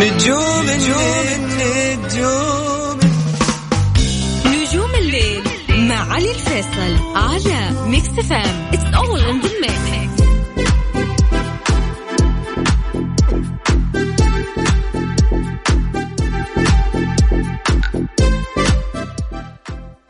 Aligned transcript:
نجوم 0.00 0.66
نجوم 1.98 3.00
نجوم 4.46 4.90
الليل 4.98 5.42
مع 5.88 6.12
علي 6.12 6.30
الفيصل 6.30 7.16
على 7.16 7.88
Mix 7.88 8.08
FM 8.08 8.70
it's 8.72 8.94
all 8.94 9.20
in 9.20 9.40
the 9.40 9.50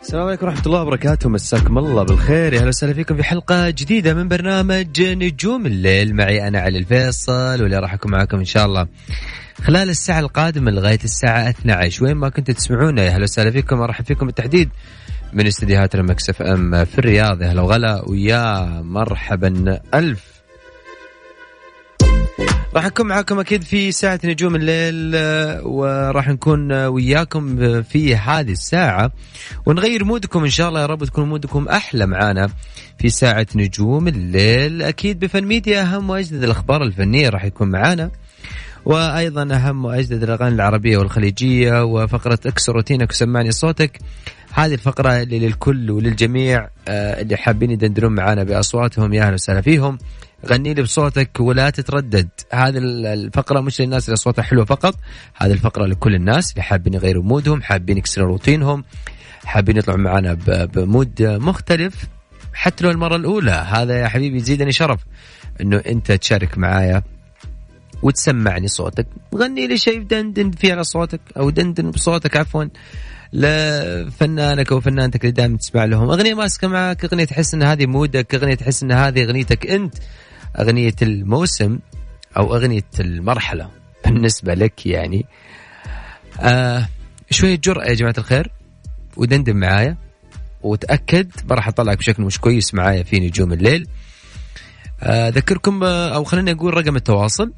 السلام 0.02 0.27
عليكم 0.27 0.46
ورحمة 0.46 0.66
الله 0.66 0.82
وبركاته. 0.82 1.29
مساكم 1.29 1.79
الله 1.79 2.02
بالخير. 2.02 2.52
يا 2.52 2.59
أهلا 2.59 2.68
وسهلا 2.68 2.95
فيكم 2.95 3.16
في 3.16 3.22
حلقة 3.22 3.70
جديدة 3.70 4.14
من 4.14 4.29
برنامج 4.29 5.02
نجوم 5.02 5.66
الليل. 5.66 6.16
معي 6.16 6.48
أنا 6.48 6.61
علي 6.61 6.79
الفيصل 6.79 7.62
واللي 7.62 7.79
راح 7.79 7.95
أكون 7.95 8.12
معاكم 8.12 8.38
إن 8.38 8.45
شاء 8.45 8.66
الله. 8.66 8.86
خلال 9.63 9.91
الساعة 9.91 10.21
القادمة 10.21 10.71
لغاية 10.71 10.99
الساعة 11.05 11.50
12 11.50 12.05
وين 12.05 12.14
ما 12.17 12.29
كنتوا 12.29 12.55
تسمعونا 12.55 13.03
يا 13.03 13.11
أهلا 13.11 13.23
وسهلا 13.23 13.51
فيكم. 13.51 13.81
وارحب 13.81 14.05
فيكم 14.05 14.27
بالتحديد 14.27 14.68
من 15.32 15.46
استديوهات 15.46 15.96
Mix 15.96 16.31
FM 16.31 16.85
في 16.85 16.99
الرياض. 16.99 17.43
يا 17.43 17.46
هلا 17.53 17.63
وغلا 17.63 18.03
ويا 18.09 18.65
مرحبا. 18.82 19.81
ألف. 19.95 20.25
راح 22.75 22.87
نكون 22.87 23.07
معاكم 23.07 23.41
أكيد 23.41 23.63
في 23.63 23.93
ساعة 23.93 24.21
نجوم 24.25 24.57
الليل 24.57 25.13
آه، 25.15 25.67
وراح 25.67 26.29
نكون 26.29 26.73
آه، 26.73 26.89
وياكم 26.89 27.82
في 27.82 28.17
هذه 28.17 28.53
الساعة. 28.53 29.13
ونغير 29.67 30.04
mood 30.04 30.31
كم 30.31 30.45
إن 30.45 30.51
شاء 30.51 30.68
الله 30.68 30.81
يا 30.81 30.87
رب 30.87 31.04
تكون 31.04 31.29
mood 31.29 31.55
كم 31.55 31.68
أحلى 31.68 32.06
معانا 32.06 32.51
في 32.98 33.09
ساعة 33.09 33.47
نجوم 33.56 34.09
الليل. 34.09 34.83
أكيد 34.83 35.19
بفن 35.19 35.45
ميديا 35.45 35.83
أهم 35.83 36.11
وأجدد 36.11 36.42
الأخبار 36.42 36.83
الفنية 36.83 37.29
راح 37.29 37.45
يكون 37.45 37.70
معانا. 37.70 38.11
وأيضا 38.84 39.55
أهم 39.55 39.84
وأجدد 39.84 40.22
الأغاني 40.22 40.55
العربية 40.55 40.98
والخليجية 40.98 41.84
وفقرة 41.84 42.39
اكسر 42.47 42.72
روتينك 42.72 43.11
وسمعني 43.11 43.50
صوتك. 43.53 43.98
هذه 44.53 44.75
الفقرة 44.75 45.22
اللي 45.22 45.39
للكل 45.39 45.91
وللجميع 45.91 46.69
آه، 46.89 47.20
اللي 47.22 47.37
حابين 47.37 47.70
يدندنون 47.70 48.14
معانا 48.14 48.45
بأصواتهم 48.45 49.12
يا 49.12 49.22
أهلا 49.22 49.34
وسهلا 49.34 49.61
فيهم. 49.61 49.98
غني 50.47 50.75
لي 50.75 50.83
بصوتك 50.83 51.41
ولا 51.41 51.70
تتردد. 51.70 52.28
هذه 52.53 52.78
الفقرة 52.78 53.61
مش 53.61 53.81
للناس 53.81 54.05
اللي 54.05 54.14
أصواتها 54.14 54.42
حلوة 54.42 54.64
فقط 54.64 54.94
هذه 55.37 55.53
الفقرة 55.53 55.87
لكل 55.87 56.15
الناس 56.15 56.53
اللي 56.53 56.62
حابين 56.62 56.94
يغيروا 56.94 57.22
mood 57.23 57.49
هم 57.49 57.62
حابين 57.62 57.98
يكسروا 57.98 58.27
روتينهم 58.28 58.84
حابين 59.44 59.77
يطلعوا 59.77 59.98
معنا 59.98 60.34
ب 60.45 60.60
mood 60.60 61.23
مختلف 61.22 62.05
حتى 62.55 62.84
لو 62.84 62.91
المرة 62.91 63.17
الأولى. 63.17 63.50
هذا 63.50 64.00
يا 64.00 64.09
حبيبي 64.09 64.37
يزيدني 64.37 64.72
شرف 64.72 65.00
أنه 65.61 65.83
أنت 65.87 66.12
تشارك 66.12 66.59
معايا 66.59 67.03
وتسمعني 68.03 68.69
صوتك. 68.69 69.06
غني 69.34 69.67
لي 69.67 69.77
شيء 69.77 70.03
دندن 70.03 70.51
فيه 70.51 70.73
على 70.73 70.84
صوتك 70.84 71.20
أو 71.37 71.51
دندن 71.51 71.91
بصوتك 71.91 72.37
عفوا. 72.37 72.65
لفنانك 73.33 74.73
أو 74.73 74.81
فنانتك 74.81 75.20
اللي 75.20 75.33
دائما 75.33 75.56
تسمع 75.56 75.84
لهم. 75.84 76.11
أغنية 76.11 76.34
ماسكة 76.34 76.69
معك 76.69 77.05
أغنية 77.05 77.25
تحس 77.25 77.55
إن 77.55 77.62
هذه 77.62 77.87
مودك 77.87 78.34
أغنية 78.34 78.55
تحس 78.55 78.83
إن 78.83 78.93
هذه 78.93 79.25
أغنيتك 79.25 79.67
أنت. 79.67 79.95
أغنية 80.61 80.95
الموسم 81.03 81.78
أو 82.37 82.55
أغنية 82.55 82.91
المرحلة 83.01 83.71
بالنسبة 84.05 84.55
لك 84.55 84.87
يعني. 84.87 85.27
آه 86.41 86.89
شوية 87.31 87.56
جرأة 87.56 87.84
يا 87.84 87.95
جماعة 87.95 88.15
الخير 88.19 88.53
ودندن 89.17 89.56
معايا. 89.56 89.97
وتأكد 90.62 91.31
راح 91.51 91.69
أطلعك 91.69 91.98
بشكل 91.98 92.23
مش 92.23 92.39
كويس 92.39 92.75
معايا 92.75 93.03
في 93.03 93.21
نجوم 93.21 93.53
الليل. 93.53 93.87
آه، 95.03 95.28
أذكركم 95.28 95.84
آه 95.84 96.15
أو 96.15 96.25
خليني 96.25 96.53
أقول 96.53 96.75
رقم 96.75 96.97
التواصل. 96.97 97.53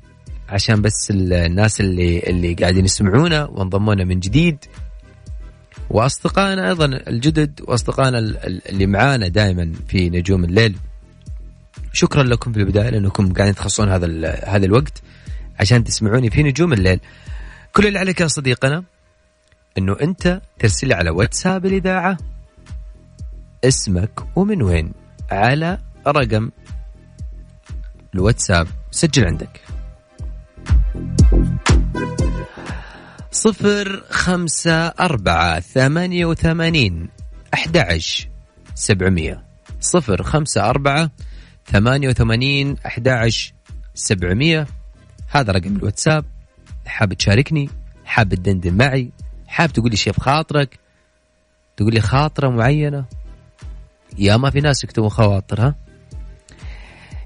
عشان 0.53 0.83
بس 0.83 1.11
الناس 1.11 1.81
اللي 1.81 2.19
اللي 2.19 2.55
قاعدين 2.55 2.85
يسمعونا 2.85 3.45
وانضمونا 3.45 4.05
من 4.05 4.21
جديد. 4.21 4.65
وأصدقائنا 5.91 6.69
أيضا 6.69 6.85
الجدد 6.85 7.61
وأصدقائنا 7.69 8.19
اللي 8.69 8.87
معانا 8.87 9.29
دائما 9.29 9.73
في 9.89 10.11
نجوم 10.11 10.45
الليل. 10.45 10.77
شكرا 11.93 12.23
لكم 12.23 12.53
في 12.53 12.61
البداية 12.61 12.91
لأنكم 12.91 13.33
قاعدين 13.33 13.55
تخصصون 13.55 13.89
هذا 13.89 14.35
هذا 14.45 14.67
الوقت 14.67 15.03
عشان 15.61 15.85
تسمعوني 15.85 16.31
في 16.31 16.43
نجوم 16.43 16.73
الليل. 16.73 17.01
كل 17.73 17.87
اللي 17.87 17.99
عليك 17.99 18.21
يا 18.21 18.27
صديقنا 18.27 18.85
إنه 19.79 19.97
أنت 20.03 20.41
ترسل 20.59 20.93
على 20.93 21.11
واتساب 21.11 21.67
الإذاعة 21.67 22.17
اسمك 23.65 24.37
ومن 24.37 24.63
وين 24.63 24.93
على 25.31 25.79
رقم 26.07 26.51
الواتساب. 28.15 28.67
سجل 28.91 29.25
عندك. 29.25 29.61
صفر 33.31 34.05
خمسة 34.11 34.87
أربعة 34.87 35.61
ثمانية 35.61 36.27
وثمانين 36.27 37.09
أحد 37.55 38.01
سبعمية. 38.75 39.45
صفر 39.81 40.23
خمسة 40.23 40.71
أربعة 40.71 41.11
88 41.67 42.77
11 42.87 43.55
700 43.95 44.67
هذا 45.29 45.53
رقم 45.53 45.77
الواتساب. 45.77 46.25
حاب 46.87 47.15
تشاركني؟ 47.15 47.71
حاب 48.05 48.35
تدندن 48.35 48.75
معي؟ 48.75 49.11
حاب 49.47 49.73
تقول 49.73 49.91
لي 49.91 49.97
شيء 49.97 50.13
بخاطرك؟ 50.13 50.79
تقول 51.77 51.95
لي 51.95 52.01
خاطرة 52.01 52.49
معينة؟ 52.49 53.05
يا 54.19 54.37
ما 54.37 54.51
في 54.51 54.61
ناس 54.61 54.85
يكتبون 54.85 55.09
خواطر 55.09 55.61
ها؟ 55.61 55.75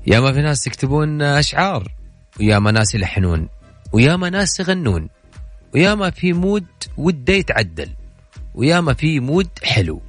يا 0.07 0.21
ما 0.21 0.33
في 0.33 0.43
ناس 0.43 0.67
يكتبون 0.67 1.23
أشعار. 1.23 1.93
ويا 2.41 2.59
ما 2.59 2.71
ناس 2.71 2.95
يلحنون 2.95 3.49
ويا 3.93 4.17
ما 4.17 4.31
ناس 4.31 4.61
يغنون 4.61 5.09
ويا 5.75 5.95
ما 5.95 6.11
في 6.11 6.33
mood 6.33 6.67
وده 6.97 7.35
يتعدل 7.35 7.89
ويا 8.55 8.81
ما 8.81 8.95
في 8.95 9.21
mood 9.21 9.49
حلو. 9.63 10.03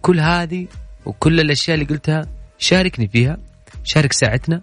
كل 0.00 0.20
هذه 0.20 0.66
وكل 1.06 1.40
الأشياء 1.40 1.74
اللي 1.74 1.86
قلتها 1.86 2.28
شاركني 2.58 3.08
فيها 3.08 3.38
شارك 3.84 4.12
ساعتنا 4.12 4.60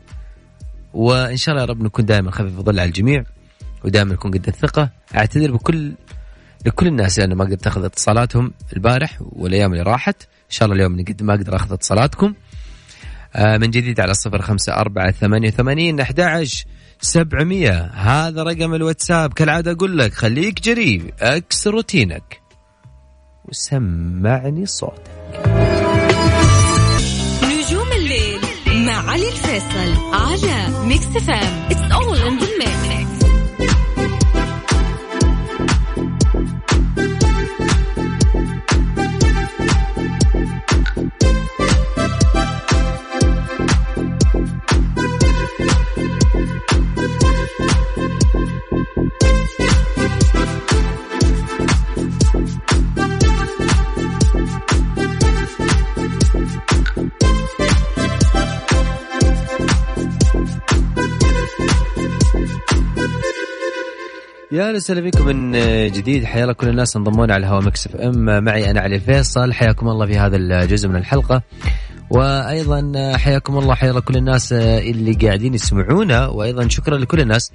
وإن 0.94 1.38
شاء 1.38 1.53
الله 1.53 1.61
يا 1.61 1.69
رب 1.69 1.81
نكون 1.81 2.05
دائما 2.05 2.31
خفيف 2.31 2.59
الظل 2.59 2.79
على 2.79 2.88
الجميع 2.88 3.23
ودائما 3.83 4.13
نكون 4.13 4.31
قد 4.31 4.47
الثقة. 4.47 4.89
أعتذر 5.16 5.51
بكل 5.51 5.93
لكل 6.66 6.88
الناس 6.88 7.19
لأنه 7.19 7.35
ما 7.35 7.45
قدرت 7.45 7.67
اخذ 7.67 7.83
اتصالاتهم 7.83 8.53
البارح 8.73 9.17
والأيام 9.22 9.72
اللي 9.72 9.83
راحت. 9.83 10.23
إن 10.23 10.49
شاء 10.49 10.66
الله 10.66 10.75
اليوم 10.75 11.05
قد 11.05 11.23
ما 11.23 11.33
أقدر 11.33 11.55
أخذ 11.55 11.73
اتصالاتكم. 11.73 12.33
آه 13.35 13.57
من 13.57 13.69
جديد 13.69 13.99
على 13.99 14.13
صفر 14.13 14.41
خمسة 14.41 14.73
أربعة 14.73 15.11
ثمانية 15.11 15.47
وثمانين 15.47 15.99
أحد 15.99 16.19
سبعمية. 17.01 17.91
هذا 17.94 18.44
رقم 18.44 18.73
الواتساب. 18.73 19.34
كالعادة 19.34 19.72
أقول 19.72 19.97
لك 19.97 20.13
خليك 20.13 20.62
جريء 20.62 21.13
أكسر 21.19 21.72
روتينك. 21.72 22.41
وسمعني 23.45 24.66
صوتك. 24.66 25.11
علي 29.11 29.29
الفيصل 29.29 30.13
على 30.13 30.85
ميكس 30.88 31.06
فام 31.06 31.67
اتس 31.72 31.91
اول 31.91 32.17
ان 32.17 32.38
ذا 32.38 32.45
يا 64.67 64.75
وسهلا 64.75 65.01
بكم 65.01 65.25
من 65.25 65.52
جديد. 65.91 66.25
حيا 66.25 66.43
الله 66.43 66.53
كل 66.53 66.67
الناس 66.67 66.96
انضمونا 66.96 67.34
على 67.34 67.46
الهواء 67.46 67.63
Mix 67.64 67.96
FM. 67.96 68.43
معي 68.43 68.72
أنا 68.72 68.81
علي 68.81 68.96
الفيصل 68.96 69.53
حياكم 69.53 69.90
الله 69.90 70.05
في 70.05 70.17
هذا 70.17 70.37
الجزء 70.37 70.90
من 70.90 70.96
الحلقة. 70.96 71.41
وأيضا 72.09 72.91
حياكم 73.17 73.58
الله 73.58 73.75
حيا 73.75 73.90
الله 73.90 74.02
كل 74.02 74.16
الناس 74.16 74.53
اللي 74.53 75.13
قاعدين 75.13 75.53
يسمعونا. 75.53 76.28
وأيضا 76.28 76.67
شكرا 76.67 76.97
لكل 76.97 77.19
الناس 77.19 77.52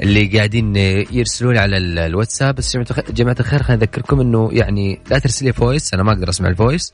اللي 0.00 0.26
قاعدين 0.26 0.76
يرسلون 1.10 1.58
على 1.58 1.76
الواتساب. 1.76 2.54
بس 2.54 2.76
جماعة 3.10 3.36
الخير 3.40 3.62
خليني 3.62 3.82
أذكركم 3.82 4.20
إنه 4.20 4.50
يعني 4.52 5.00
لا 5.10 5.18
ترسل 5.18 5.46
لي 5.46 5.52
voice 5.52 5.94
أنا 5.94 6.02
ما 6.02 6.12
أقدر 6.12 6.28
أسمع 6.28 6.48
ال 6.48 6.55
voice 6.55 6.92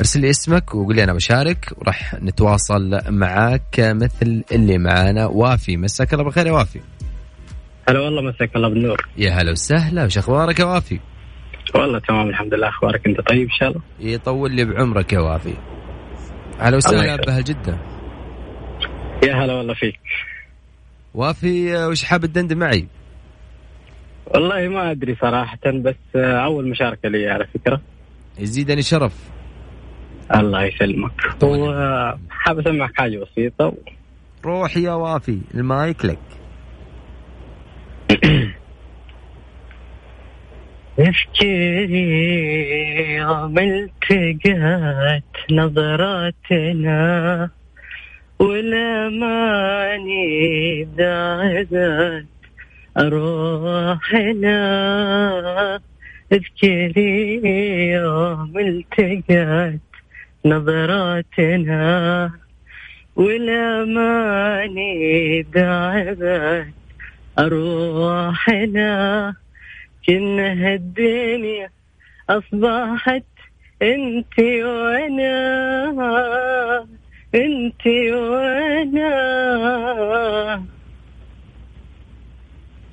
ارسل 0.00 0.20
لي 0.20 0.30
اسمك 0.30 0.74
وقول 0.74 0.96
لي 0.96 1.04
أنا 1.04 1.12
بشارك. 1.12 1.72
وراح 1.76 2.14
نتواصل 2.22 3.00
معاك 3.08 3.74
مثل 3.78 4.44
اللي 4.52 4.78
معانا. 4.78 5.26
وافي 5.26 5.76
مساك 5.76 6.12
الله 6.12 6.24
بالخير 6.24 6.46
يا 6.46 6.52
وافي. 6.52 6.80
هلا 7.88 8.00
والله 8.00 8.22
مساك 8.22 8.56
الله 8.56 8.68
بالنور. 8.68 9.08
يا 9.16 9.30
هلا 9.30 9.50
وسهلا 9.50 10.04
وش 10.04 10.18
أخبارك 10.18 10.60
يا 10.60 10.64
وافي؟ 10.64 11.00
والله 11.74 11.98
تمام 11.98 12.28
الحمد 12.28 12.54
لله. 12.54 12.68
أخبارك 12.68 13.06
أنت 13.06 13.20
طيب 13.20 13.42
إن 13.42 13.50
شاء 13.50 13.68
الله؟ 13.68 13.80
يطول 14.00 14.52
لي 14.52 14.64
بعمرك 14.64 15.12
يا 15.12 15.18
وافي. 15.18 15.54
هلا 16.58 16.76
وسهلا 16.76 17.16
بأهل 17.16 17.44
جدة. 17.44 17.78
يا 19.24 19.34
هلا 19.34 19.54
والله 19.54 19.74
فيك. 19.74 20.00
وافي 21.14 21.86
وش 21.86 22.04
حاب 22.04 22.26
تدندن 22.26 22.58
معي؟ 22.58 22.86
والله 24.26 24.68
ما 24.68 24.90
أدري 24.90 25.16
صراحة 25.20 25.58
بس 25.66 26.16
أول 26.16 26.70
مشاركة 26.70 27.08
لي 27.08 27.30
على 27.30 27.46
فكرة. 27.54 27.80
يزيدني 28.38 28.82
شرف. 28.82 29.30
الله 30.34 30.64
يسلمك. 30.64 31.12
وحاب 31.42 32.58
أسمعك 32.58 32.92
حاجة 32.96 33.18
بسيطة. 33.18 33.74
روح 34.44 34.76
يا 34.76 34.92
وافي 34.92 35.40
المايك 35.54 36.04
لك. 36.04 36.18
افكري 40.98 42.04
يوم 43.14 43.58
التقت 43.58 45.52
نظراتنا 45.52 47.00
والاماني 48.38 50.22
ابتعدت 50.82 52.26
أروحنا 52.98 54.58
اذكري 56.32 57.40
يوم 57.92 58.52
التقت 58.58 59.80
نظراتنا 60.44 61.84
والأماني 63.16 64.92
دعبت 65.42 66.66
أروحنا 67.38 69.34
كنا 70.08 70.52
هالدنيا 70.52 71.70
أصبحت 72.30 73.24
أنت 73.82 74.38
وأنا 74.64 75.28
أنت 77.34 77.86
وأنا 78.12 79.12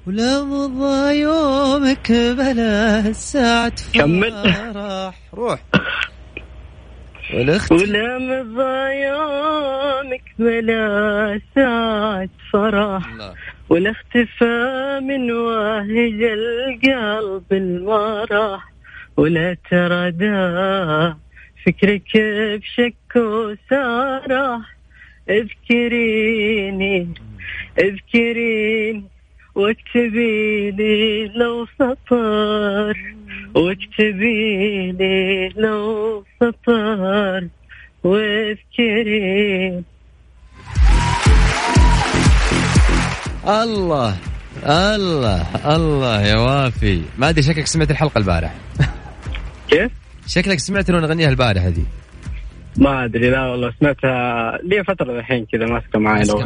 ولا 0.08 0.44
مضى 0.44 1.20
يومك 1.20 2.12
بلا 2.12 3.14
ساعة 3.14 3.76
كمل. 3.94 4.54
فرح 4.54 5.20
روح 5.34 5.60
والأخت 7.34 7.72
ولا 7.72 8.18
مضى 8.18 8.94
يومك 9.08 10.24
بلا 10.40 11.42
ساعة 11.56 12.30
فرح 12.54 13.08
الله. 13.08 13.34
ولا 13.70 13.92
اختفى 13.92 15.00
من 15.04 15.32
واهج 15.32 16.24
القلب 16.24 17.44
المرح 17.52 18.72
ولا 19.18 19.58
تردى 19.70 21.14
فكرك 21.66 22.18
بشك 22.62 23.16
وسرح 23.16 24.76
اذكريني 25.30 27.08
اذكريني 27.80 29.04
واكتبي 29.56 30.72
لي 30.72 31.28
لو 31.28 31.66
سطر 31.66 32.98
واكتبي 33.56 34.92
لي 34.92 35.50
لو 35.56 36.24
سطر 36.40 37.48
واذكريني. 38.04 39.84
الله 43.48 44.16
الله 44.66 45.42
الله 45.76 46.22
يا 46.22 46.36
وافي. 46.38 47.02
ما 47.18 47.30
أدري 47.30 47.42
شكلك 47.44 47.68
سمعت 47.68 47.92
الحلقة 47.92 48.18
البارح 48.18 48.54
كيف؟ 49.70 49.92
شكلك 50.28 50.60
سمعت 50.60 50.90
إنه 50.90 51.00
نغنيها 51.00 51.30
البارح 51.30 51.64
هذه 51.64 51.84
ما 52.78 53.06
أدري 53.06 53.30
لا 53.30 53.48
والله 53.48 53.72
سمعتها 53.80 54.52
لي 54.64 54.84
فترة 54.84 55.20
الحين 55.20 55.46
كذا 55.52 55.66
ماسكة 55.66 56.00
معي 56.00 56.24
لو 56.24 56.40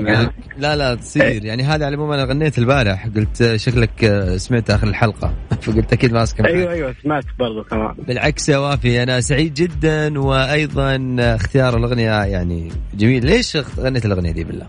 لا 0.58 0.76
لا 0.76 0.96
تصير. 0.96 1.46
يعني 1.46 1.64
هذا 1.64 1.86
على 1.86 1.88
العموم 1.88 2.12
أنا 2.12 2.24
غنيت 2.24 2.58
البارح. 2.58 3.08
قلت 3.16 3.56
شكلك 3.56 4.24
سمعت 4.38 4.70
آخر 4.70 4.88
الحلقة. 4.88 5.34
فقلت 5.62 5.94
أكيد 5.94 6.14
ماسكة 6.14 6.44
معك. 6.44 6.52
أيوه 6.54 6.72
أيوه 6.72 6.96
سمعت 7.04 7.24
برضو 7.40 7.64
كمان. 7.64 7.96
بالعكس 8.08 8.50
يا 8.50 8.58
وافي 8.58 9.04
أنا 9.04 9.22
سعيد 9.22 9.54
جدا 9.54 10.20
وأيضا 10.20 11.16
اختيار 11.20 11.78
الأغنية 11.78 12.24
يعني 12.24 12.72
جميل. 12.94 13.26
ليش 13.26 13.58
غنيت 13.80 14.06
الأغنية 14.06 14.32
دي 14.32 14.44
بالله؟ 14.44 14.68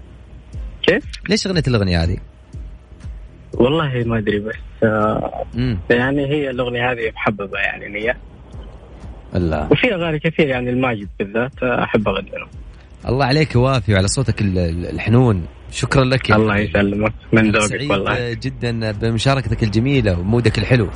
كيف؟ 0.82 1.05
ليش 1.29 1.47
غنيت 1.47 1.69
الأغنية 1.69 2.03
هذه؟ 2.03 2.17
والله 3.55 4.05
ما 4.06 4.19
أدري 4.19 4.38
بس 4.38 4.55
آه 4.85 5.44
يعني 5.91 6.27
هي 6.27 6.50
الأغنية 6.50 6.93
هذه 6.93 7.11
محببه 7.15 7.59
يعني 7.59 7.88
لي. 7.88 8.15
الله. 9.37 9.69
وفي 9.73 9.94
أغاني 9.94 10.19
كثير 10.19 10.49
يعني 10.49 10.71
الماجد 10.71 11.09
بالذات 11.19 11.62
آه، 11.62 11.85
أحب 11.85 12.09
اغني 12.09 12.31
له 12.31 12.47
الله 13.09 13.25
عليك 13.25 13.56
وافي 13.56 13.94
وعلى 13.94 14.09
صوتك 14.09 14.41
ال- 14.41 14.59
ال- 14.59 14.87
الحنون. 14.87 15.47
شكرا 15.71 16.05
لك 16.05 16.31
يا 16.31 16.37
الله. 16.37 16.56
يسلمك 16.59 17.12
من 17.32 17.50
ذوقك 17.53 17.67
سعيد 17.67 17.91
والله. 17.91 18.32
جدا 18.32 18.93
بمشاركتك 18.93 19.62
الجميلة 19.62 20.19
ومودك 20.21 20.59
الحلو. 20.59 20.88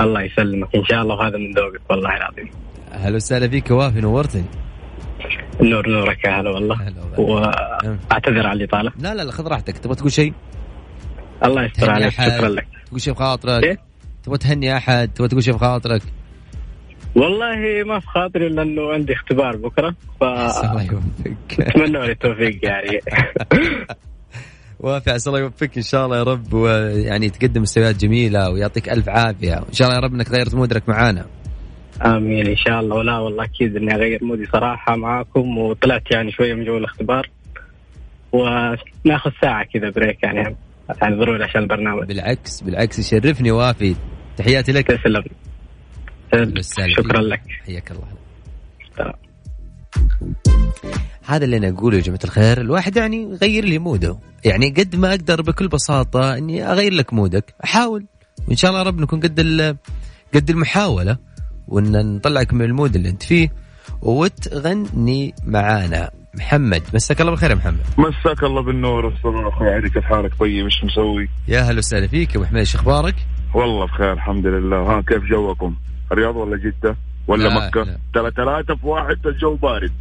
الله 0.00 0.22
يسلمك 0.22 0.68
إن 0.76 0.84
شاء 0.84 1.02
الله 1.02 1.14
وهذا 1.14 1.36
من 1.36 1.52
ذوقك 1.54 1.80
والله 1.90 2.16
العظيم. 2.16 2.50
أهلا 2.92 3.16
وسهلا 3.16 3.48
فيك 3.48 3.70
وافي 3.70 4.00
نورتني. 4.00 4.44
نور 5.60 5.88
نورك 5.88 6.24
يا 6.24 6.40
هلا 6.40 6.50
والله. 6.50 6.76
واعتذر 7.18 8.46
على 8.46 8.64
الاطاله 8.64 8.92
لا 8.98 9.14
لا 9.14 9.22
لا 9.22 9.32
خذ 9.32 9.46
راحتك. 9.46 9.78
تبغى 9.78 9.96
تقول 9.96 10.12
شيء؟ 10.12 10.32
الله 11.44 11.64
يستر 11.64 11.90
عليك؟ 11.90 12.12
شكرا 12.12 12.48
لك. 12.48 12.66
تقول 12.86 13.00
شيء 13.00 13.12
بخاطرك؟ 13.12 13.64
إيه؟ 13.64 13.78
تبغى 14.22 14.38
تهني 14.38 14.76
أحد؟ 14.76 15.10
تبغى 15.14 15.28
تقول 15.28 15.42
شيء 15.42 15.54
بخاطرك؟ 15.54 16.02
والله 17.16 17.84
ما 17.86 18.00
في 18.00 18.06
خاطري 18.06 18.48
لأنه 18.48 18.92
عندي 18.92 19.12
اختبار 19.12 19.56
بكرة 19.56 19.94
الله 20.22 20.48
فاتمنى 20.50 20.88
يوفقك 20.92 21.68
لي 21.68 22.12
التوفيق 22.12 22.64
يعني. 22.64 23.00
وافي 24.80 25.10
عسى 25.10 25.30
الله 25.30 25.40
يوفقك. 25.40 25.76
إن 25.76 25.82
شاء 25.82 26.04
الله 26.04 26.16
يا 26.18 26.22
رب 26.22 26.54
ويعني 26.54 27.30
تقدم 27.30 27.62
مستويات 27.62 27.96
جميلة 27.96 28.50
ويعطيك 28.50 28.88
ألف 28.88 29.08
عافية. 29.08 29.54
وان 29.54 29.72
شاء 29.72 29.88
الله 29.88 30.00
يا 30.00 30.04
رب 30.06 30.14
إنك 30.14 30.30
غيرت 30.30 30.54
mood 30.54 30.81
ك 30.81 30.88
معانا. 30.88 31.26
آمين 32.02 32.46
إن 32.46 32.56
شاء 32.56 32.80
الله. 32.80 32.96
ولا 32.96 33.18
والله 33.18 33.44
أكيد 33.44 33.76
إني 33.76 33.94
أغير 33.94 34.24
mood 34.24 34.42
ي 34.42 34.46
صراحة 34.46 34.96
معاكم 34.96 35.58
وطلعت 35.58 36.02
يعني 36.10 36.32
شوية 36.32 36.54
من 36.54 36.64
جو 36.64 36.78
الاختبار 36.78 37.30
وناخذ 38.32 39.30
ساعة 39.42 39.64
كذا 39.64 39.90
break 39.90 40.22
يعني 40.22 40.56
يعني 41.02 41.16
ضروري 41.16 41.44
عشان 41.44 41.62
البرنامج. 41.62 42.06
بالعكس 42.06 42.60
بالعكس 42.60 42.98
يشرفني 42.98 43.50
وافي. 43.50 43.94
تحياتي 44.36 44.72
لك. 44.72 44.86
تسلم. 44.86 45.24
شكرا 46.88 47.20
لك. 47.20 47.42
حياك 47.66 47.90
الله. 47.90 48.18
هذا 51.24 51.44
اللي 51.44 51.56
أنا 51.56 51.68
أقوله 51.68 51.96
يا 51.96 52.02
جماعة 52.02 52.20
الخير 52.24 52.60
الواحد 52.60 52.96
يعني 52.96 53.22
يغير 53.22 53.64
لي 53.64 53.78
mood 53.78 54.05
ه. 54.05 54.18
يعني 54.44 54.70
قد 54.70 54.96
ما 54.96 55.10
أقدر 55.10 55.42
بكل 55.42 55.68
بساطة 55.68 56.36
إني 56.38 56.70
أغير 56.72 56.92
لك 56.92 57.12
mood 57.14 57.41
ك. 57.41 57.54
أحاول. 57.64 58.06
وإن 58.48 58.56
شاء 58.56 58.70
الله 58.70 58.82
رب 58.82 59.00
نكون 59.00 59.20
قد 59.20 59.40
قد 60.34 60.50
المحاولة. 60.50 61.27
وإن 61.68 62.16
نطلعك 62.16 62.54
من 62.54 62.62
ال 62.62 62.68
mood 62.68 62.94
اللي 62.96 63.08
أنت 63.08 63.22
فيه 63.22 63.52
وتغني 64.02 65.34
معانا 65.44 66.10
محمد 66.34 66.82
مساك 66.94 67.20
الله 67.20 67.30
بالخير 67.32 67.50
يا 67.50 67.54
محمد 67.54 67.80
مساك 67.98 68.42
الله 68.44 68.62
بالنور 68.62 69.06
والسرور 69.06 69.48
أخوي 69.48 69.70
علي 69.70 69.90
كيف 69.90 70.04
حالك 70.04 70.34
طيب 70.40 70.64
إيش 70.64 70.84
مسوي؟ 70.84 71.28
يا 71.48 71.60
هلا 71.60 71.78
وسهلا 71.78 72.06
فيك 72.06 72.34
يا 72.34 72.36
أبو 72.40 72.44
حميد 72.46 72.62
أخبارك؟ 72.62 73.14
والله 73.54 73.86
بخير 73.86 74.12
الحمد 74.12 74.46
لله 74.46 74.76
ها 74.76 75.00
كيف 75.00 75.22
جوكم؟ 75.24 75.74
الرياض 76.12 76.36
ولا 76.36 76.56
جدة؟ 76.56 76.96
ولا 77.26 77.48
لا، 77.48 77.66
مكة؟ 77.66 77.82
لا. 77.82 77.98
ترى 78.14 78.30
ثلاثة 78.30 78.74
في 78.74 78.86
واحد 78.86 79.26
الجو 79.26 79.54
بارد 79.54 79.92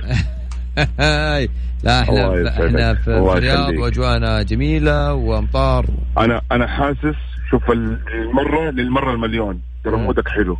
لا 1.83 2.01
إحنا. 2.01 2.50
إحنا 2.50 2.93
في 2.93 3.07
الرياض. 3.07 3.74
واجوانا 3.77 4.41
جميلة 4.41 5.13
وأمطار 5.13 5.86
أنا 6.17 6.41
أنا 6.51 6.67
حاسس 6.67 7.15
شوف 7.51 7.71
المرة 7.71 8.69
للمرة 8.71 9.13
المليون 9.13 9.62
ترى. 9.83 9.95
مودك 9.97 10.27
حلو 10.27 10.57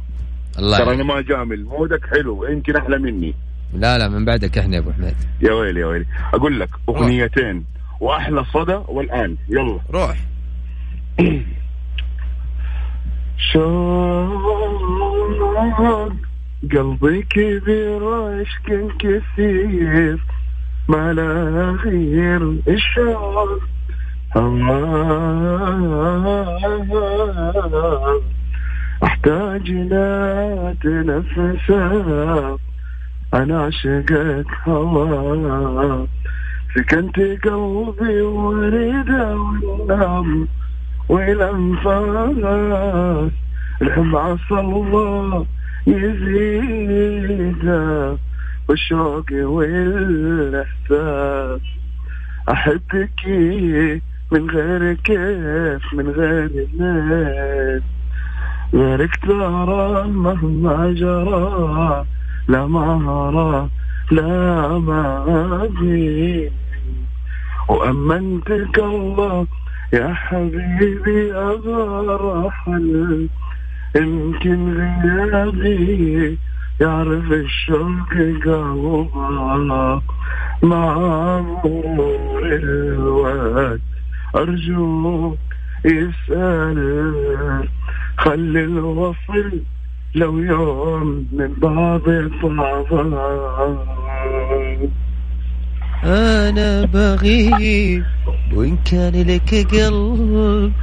الله 0.59 0.77
ترى 0.77 0.95
أنا. 0.95 1.03
ما 1.03 1.21
جامل. 1.21 1.65
مودك 1.65 2.05
حلو 2.05 2.45
يمكن 2.45 2.75
أحلى 2.75 2.97
مني. 2.97 3.33
لا 3.73 3.97
لا 3.97 4.09
من 4.09 4.25
بعدك 4.25 4.57
إحنا 4.57 4.75
يا 4.75 4.79
أبو 4.79 4.91
حميد. 4.91 5.15
يا 5.41 5.53
ويلي 5.53 5.79
يا 5.79 5.85
ويلي. 5.85 6.05
أقول 6.33 6.59
لك 6.59 6.69
أغنيتين 6.89 7.65
وأحلى 7.99 8.43
صدى 8.53 8.79
والآن. 8.87 9.37
يلا. 9.49 9.79
روح. 9.93 10.17
شوق 13.53 14.43
قلبي 16.71 17.21
كبير 17.21 18.03
وعشق 18.03 18.87
كثير. 18.99 20.19
ما 20.89 21.13
لا 21.13 21.77
غير 21.83 22.41
الشوق 22.67 23.61
هواك 24.37 25.17
احتاج 29.03 29.71
لا 29.71 30.75
تنفسك 30.83 32.59
أنا 33.33 33.61
عشقك 33.61 34.45
هواك 34.67 36.07
سكنت 36.75 37.19
قلبي 37.19 38.21
وريده 38.21 39.37
والنام 39.37 40.47
والأنفاس. 41.09 42.37
الحب 43.81 44.15
عسى 44.15 44.59
الله 44.59 45.45
يزيده 45.87 46.97
والشوق 48.69 49.25
والإحساس. 49.31 50.81
أحبك 52.51 53.27
من 54.31 54.49
غير 54.49 54.93
كيف 54.93 55.93
من 55.93 56.09
غير 56.09 56.49
ليل 56.79 57.81
غيرك 58.74 59.15
ترى 59.27 60.07
مهما 60.07 60.93
جرى 60.93 62.05
لا 62.47 62.65
مهرة 62.67 63.69
لا 64.12 64.77
ما 64.77 65.69
في 65.79 66.50
وأمنتك 67.69 68.79
الله 68.79 69.47
يا 69.93 70.13
حبيبي 70.13 71.33
أبرحل 71.33 73.27
يمكن 73.95 74.74
غيابي 75.03 76.38
يعرف 76.81 77.31
الشوق 77.31 78.09
قلبه 78.45 80.01
مع 80.63 80.97
مرور 81.41 82.41
الوقت 82.43 83.81
أرجوك 84.36 85.38
يسأل 85.86 86.77
خلي 88.17 88.63
الوصل 88.63 89.62
لو 90.15 90.39
يوم 90.39 91.25
من 91.31 91.53
بعض 91.62 92.01
طعبان 92.41 93.13
أنا 96.03 96.86
بغيب 96.86 98.03
وإن 98.53 98.77
كان 98.91 99.13
لك 99.27 99.67
قلب 99.71 100.74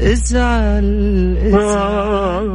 ازعل 0.00 1.36
ازعل. 1.42 2.48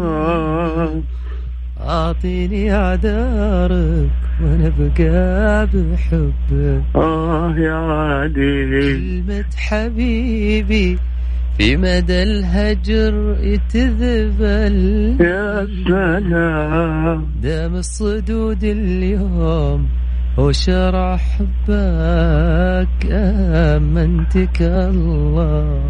أعطيني 1.79 2.73
أعذارك 2.75 4.09
وأنا 4.41 4.71
بقى 4.79 5.67
بحبك. 5.67 6.83
آه 6.95 7.55
يا 7.57 7.73
عادي 7.73 8.65
كلمة 8.69 9.45
حبيبي 9.57 10.97
في 11.59 11.77
مدى 11.77 12.23
الهجر 12.23 13.35
تذبل 13.69 14.77
يا 15.19 15.67
سلام. 15.87 17.27
دام 17.41 17.75
الصدود 17.75 18.63
اليوم 18.63 19.87
هو 20.39 20.51
شرع 20.51 21.17
حبك 21.17 23.11
آمنتك 23.11 24.61
الله. 24.61 25.83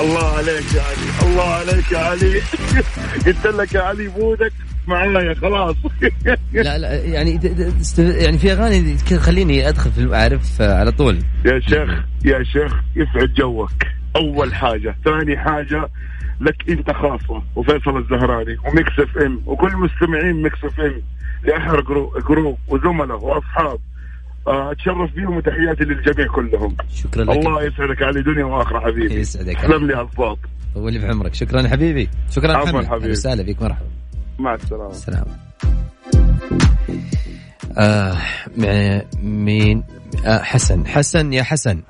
الله 0.00 0.36
عليك 0.36 0.74
يا 0.74 0.82
علي 0.82 1.30
الله 1.30 1.54
عليك 1.54 1.92
يا 1.92 1.98
علي. 1.98 2.40
قلت 3.26 3.46
لك 3.46 3.74
يا 3.74 3.80
علي 3.80 4.08
بودك 4.08 4.52
معايا 4.86 5.34
خلاص. 5.34 5.76
لا 6.52 6.78
لا 6.78 7.04
يعني 7.04 7.40
يعني 7.98 8.38
في 8.38 8.52
أغاني 8.52 8.96
خليني 8.98 9.68
أدخل 9.68 9.90
في 9.90 10.14
أعرف 10.14 10.62
على 10.62 10.92
طول. 10.92 11.18
يا 11.44 11.60
شيخ 11.60 12.04
يا 12.24 12.42
شيخ 12.42 12.74
يسعد 12.96 13.34
جوك. 13.34 13.70
أول 14.16 14.54
حاجة. 14.54 14.96
ثاني 15.04 15.38
حاجة 15.38 15.88
لك 16.40 16.70
أنت 16.70 16.90
خاصة 16.90 17.42
وفيصل 17.56 17.98
الزهراني 17.98 18.56
و 18.66 18.98
Mix 18.98 19.18
FM 19.18 19.42
وكل 19.46 19.76
مستمعين 19.76 20.42
Mix 20.42 20.64
FM 20.64 21.02
لأحلى 21.44 21.80
group, 22.28 22.58
وزملاء 22.68 23.24
وأصحاب. 23.24 23.66
آه، 23.68 23.89
أتشرف 24.46 25.14
بيهم 25.14 25.36
وتحياتي 25.36 25.84
للجميع 25.84 26.26
كلهم. 26.26 26.76
شكرا 26.94 27.24
لك. 27.24 27.30
الله 27.30 27.62
يسعدك 27.62 28.02
علي 28.02 28.22
دنيا 28.22 28.44
وآخرة 28.44 28.80
حبيبي. 28.80 29.14
يسعدك. 29.14 29.56
تسلم 29.56 29.86
لي 29.86 29.94
هالصوت 29.94 30.38
طول 30.74 30.92
لي 30.92 31.00
في 31.00 31.06
عمرك. 31.06 31.34
شكرا 31.34 31.68
حبيبي. 31.68 32.08
شكرا 32.30 32.56
عفواً 32.56 32.82
حبيبي. 32.82 33.10
وسهلا 33.10 33.44
فيك. 33.44 33.62
مرحبا. 33.62 33.86
مع 34.38 34.54
السلامة. 34.54 34.90
السلام 34.90 35.24
آه 37.78 38.16
مع 38.56 39.02
مين؟ 39.22 39.84
آه 40.26 40.38
حسن. 40.38 40.86
حسن 40.86 41.32
يا 41.32 41.42
حسن. 41.42 41.82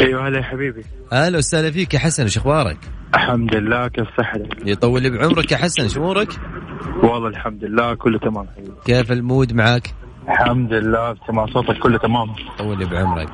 أيوه 0.00 0.28
هلا 0.28 0.38
يا 0.38 0.42
حبيبي. 0.42 0.82
أهلا 1.12 1.38
وسهلا 1.38 1.70
فيك 1.70 1.94
يا 1.94 1.98
حسن. 1.98 2.24
وش 2.24 2.36
أخبارك؟ 2.36 2.78
الحمد 3.14 3.54
لله 3.54 3.88
كيف 3.88 4.06
صحتك؟ 4.18 4.66
يطول 4.66 5.02
لي 5.02 5.10
بعمرك 5.10 5.52
يا 5.52 5.56
حسن. 5.56 5.88
شو 5.88 6.00
أمورك؟ 6.00 6.28
والله 7.02 7.28
الحمد 7.28 7.64
لله 7.64 7.94
كله 7.94 8.18
تمام 8.18 8.46
حبيبي. 8.56 8.72
كيف 8.84 9.12
المود 9.12 9.52
معاك؟ 9.52 9.94
الحمد 10.28 10.72
لله 10.72 11.16
سمع 11.26 11.46
صوتك 11.46 11.78
كله 11.78 11.98
تمام. 11.98 12.34
طول 12.58 12.86
بعمرك؟ 12.86 13.28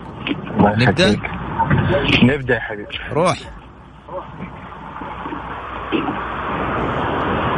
يخليك. 0.61 1.21
نبدأ؟ 2.23 2.55
يا 2.55 2.61
حبيبي. 2.61 2.99
روح. 3.13 3.39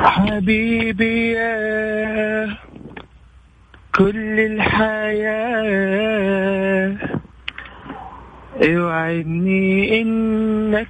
حبيبي 0.05 1.33
يا 1.33 2.57
كل 3.95 4.41
الحياة 4.41 5.71
اوعدني 8.65 10.01
إنك 10.03 10.89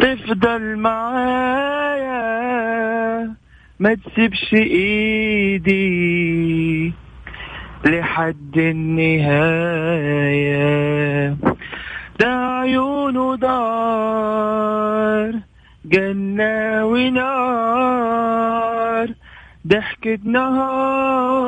تفضل 0.00 0.76
معايا. 0.76 2.14
ما 3.78 3.94
تسيبش 3.94 4.54
إيدي 4.54 5.84
لحد 7.84 8.58
النهاية. 8.58 9.36
ده 12.20 12.58
عيونه 12.60 13.36
دار 13.36 15.40
جنة 15.84 16.86
ونار. 16.86 17.94
ضحكة 19.66 20.18
نهار 20.24 21.46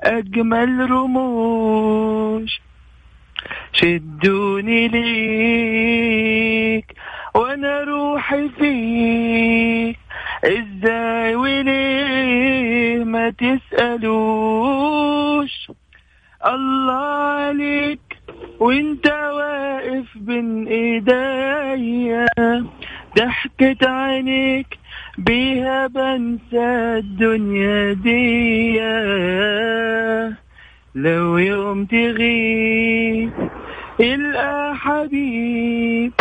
أجمل 0.00 0.90
رموش. 0.90 2.60
شدوني 3.72 4.88
ليك 4.88 6.94
وأنا 7.34 7.80
روحي 7.80 8.48
فيك. 8.48 10.01
إزاي 10.82 11.34
وليه 11.34 13.04
ما 13.04 13.30
تسألوش. 13.30 14.72
الله 16.46 16.92
عليك 17.46 18.00
وانت 18.60 19.06
واقف 19.06 20.06
بين 20.16 20.66
إيديا. 20.66 22.26
ضحكة 23.16 23.90
عينيك 23.90 24.78
بيها 25.18 25.86
بنسى 25.86 26.98
الدنيا 26.98 27.92
دي 27.92 28.80
لو 30.94 31.38
يوم 31.38 31.84
تغيب 31.84 33.30
يلقى 34.00 34.74
حبيب. 34.76 36.12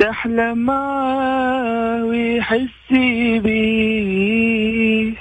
تحلم 0.00 0.58
معاه 0.58 2.04
ويحس 2.04 2.90
بيه 3.42 5.14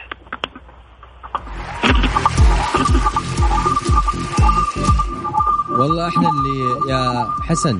والله 5.79 6.07
إحنا 6.07 6.29
اللي 6.29 6.91
يا 6.91 7.27
حسن. 7.49 7.79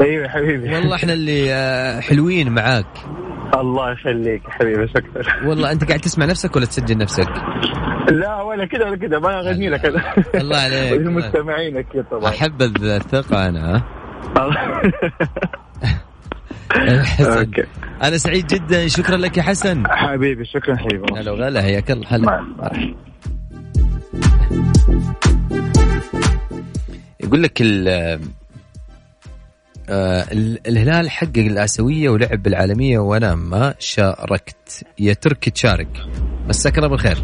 أيوه 0.00 0.28
حبيبي. 0.28 0.74
والله 0.74 0.94
إحنا 0.96 1.12
اللي 1.12 1.54
آه، 1.54 2.00
حلوين 2.00 2.54
معاك. 2.54 2.86
الله 3.54 3.92
يخليك 3.92 4.42
حبيبي 4.50 4.88
شكرا. 4.88 5.48
والله 5.48 5.72
انت 5.72 5.84
قاعد 5.88 6.00
تسمع 6.00 6.24
نفسك 6.26 6.56
ولا 6.56 6.66
تسجل 6.66 6.98
نفسك؟ 6.98 7.28
لا 8.10 8.42
ولا 8.42 8.66
كذا 8.66 8.84
ولا 8.84 8.96
كذا 8.96 9.18
ما 9.18 9.40
اغني 9.40 9.68
لك 9.70 9.84
أنا. 9.84 10.02
الله 10.34 10.56
عليك. 10.56 10.92
المستمعين 11.00 11.76
أكيد 11.76 12.04
طبعا. 12.10 12.28
أحب 12.28 12.62
الثقة 12.62 13.48
أنا 13.48 13.76
ها؟ 13.76 13.84
حسن. 17.02 17.50
أنا 18.02 18.16
سعيد 18.16 18.46
جدا. 18.46 18.88
شكرا 18.88 19.16
لك 19.16 19.36
يا 19.36 19.42
حسن. 19.42 19.82
حبيبي 19.86 20.44
شكرا 20.44 20.76
حبيبي. 20.76 21.20
هلا 21.20 21.30
وغلا 21.30 21.62
حياك 21.62 21.90
الله. 21.90 22.08
هلا. 22.08 22.44
يقول 27.20 27.42
لك 27.42 27.60
ال 27.60 27.88
آه، 29.88 30.22
ال- 30.32 30.66
الهلال 30.66 31.10
حقق 31.10 31.38
الآسيوية 31.38 32.08
ولعب 32.08 32.42
بالعالمية 32.42 32.98
وأنا 32.98 33.34
ما 33.34 33.74
شاركت. 33.78 34.84
يا 34.98 35.12
تركي 35.12 35.50
تشارك. 35.50 35.88
مساك 36.48 36.78
الله 36.78 36.88
بالخير. 36.88 37.16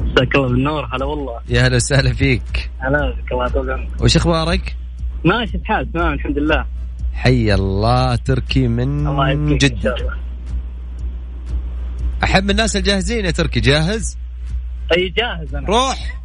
مساك 0.00 0.34
الله 0.36 0.48
بالنور. 0.48 0.84
هلا 0.92 1.04
والله. 1.04 1.40
يا 1.48 1.66
هلا 1.66 1.76
وسهلا 1.76 2.12
فيك. 2.12 2.70
هلا 2.78 3.14
الله 3.56 3.88
وش 4.00 4.16
أخبارك؟ 4.16 4.76
ماشي 5.24 5.56
الحال 5.56 5.92
تمام 5.92 6.12
الحمد 6.12 6.38
لله. 6.38 6.66
حي 7.16 7.54
الله 7.54 8.16
تركي 8.16 8.68
من 8.68 9.06
الله 9.06 9.56
جدة. 9.56 9.94
أحب 12.24 12.50
الناس 12.50 12.76
الجاهزين 12.76 13.24
يا 13.24 13.30
تركي 13.30 13.60
جاهز؟ 13.60 14.18
أي 14.96 15.08
جاهز 15.08 15.54
أنا. 15.54 15.66
روح. 15.68 16.20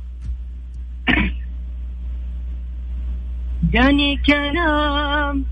جاني 3.73 4.17
كلام 4.25 5.45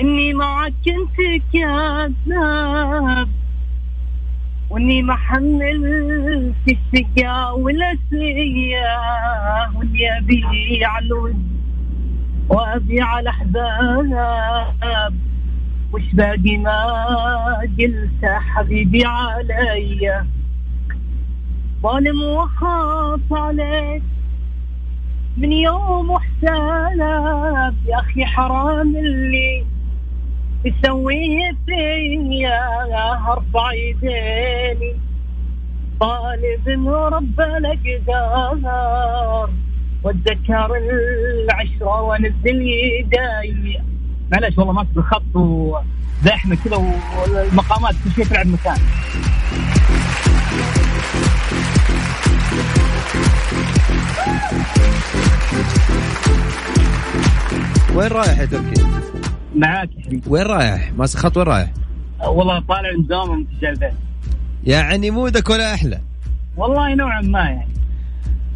إني 0.00 0.34
معك 0.34 0.72
كنت 0.84 1.42
كذاب 1.52 3.28
وإني 4.70 5.02
ما 5.02 5.16
حملت 5.16 6.54
السقا 6.68 7.50
والاسيه 7.50 8.88
وإني 9.74 10.18
ابيع 10.18 10.98
الود 10.98 11.57
وأبيع 12.48 13.20
الاحباب 13.20 15.14
وش 15.92 16.02
باقي 16.12 16.56
ما 16.56 16.84
قلت 17.78 18.24
حبيبي 18.24 19.04
علي؟ 19.04 20.24
ظالم 21.82 22.22
وخاف 22.22 23.20
عليك 23.32 24.02
من 25.36 25.52
يوم 25.52 26.10
وحساب 26.10 27.74
يا 27.86 27.98
أخي 27.98 28.24
حرام 28.24 28.96
اللي 28.96 29.66
يسويه 30.64 31.52
فيا 31.66 33.32
ارفع 33.32 33.72
يديني. 33.72 34.96
طالب 36.00 36.68
من 36.68 36.88
رب 36.88 37.40
الأقدار. 37.40 39.50
واتذكر 40.02 40.70
العشره 41.44 42.02
وانزل 42.02 42.62
يداي 43.00 43.82
معلش 44.32 44.58
والله 44.58 44.72
ماسك 44.72 44.96
الخط 44.96 45.36
وزحمة 45.36 46.56
كذا 46.64 46.76
والمقامات 46.76 47.94
كل 48.04 48.10
شيء 48.10 48.24
تلعب 48.24 48.46
مكان 48.46 48.78
وين 57.94 58.08
رايح 58.08 58.38
يا 58.38 58.44
تركي؟ 58.46 58.82
معاك 59.56 59.88
يا 59.96 60.04
حبيبي 60.04 60.22
وين 60.28 60.42
رايح؟ 60.42 60.92
ماسك 60.92 61.18
خط 61.18 61.36
وين 61.36 61.46
رايح؟ 61.46 61.72
والله 62.26 62.60
طالع 62.60 62.92
من 62.98 63.06
دوام 63.06 63.30
ومتجه 63.30 63.68
البيت 63.70 63.92
يعني 64.64 65.10
mood 65.10 65.42
ك 65.42 65.50
ولا 65.50 65.74
أحلى 65.74 66.00
والله 66.56 66.94
نوعا 66.94 67.20
ما 67.20 67.40
يعني 67.40 67.67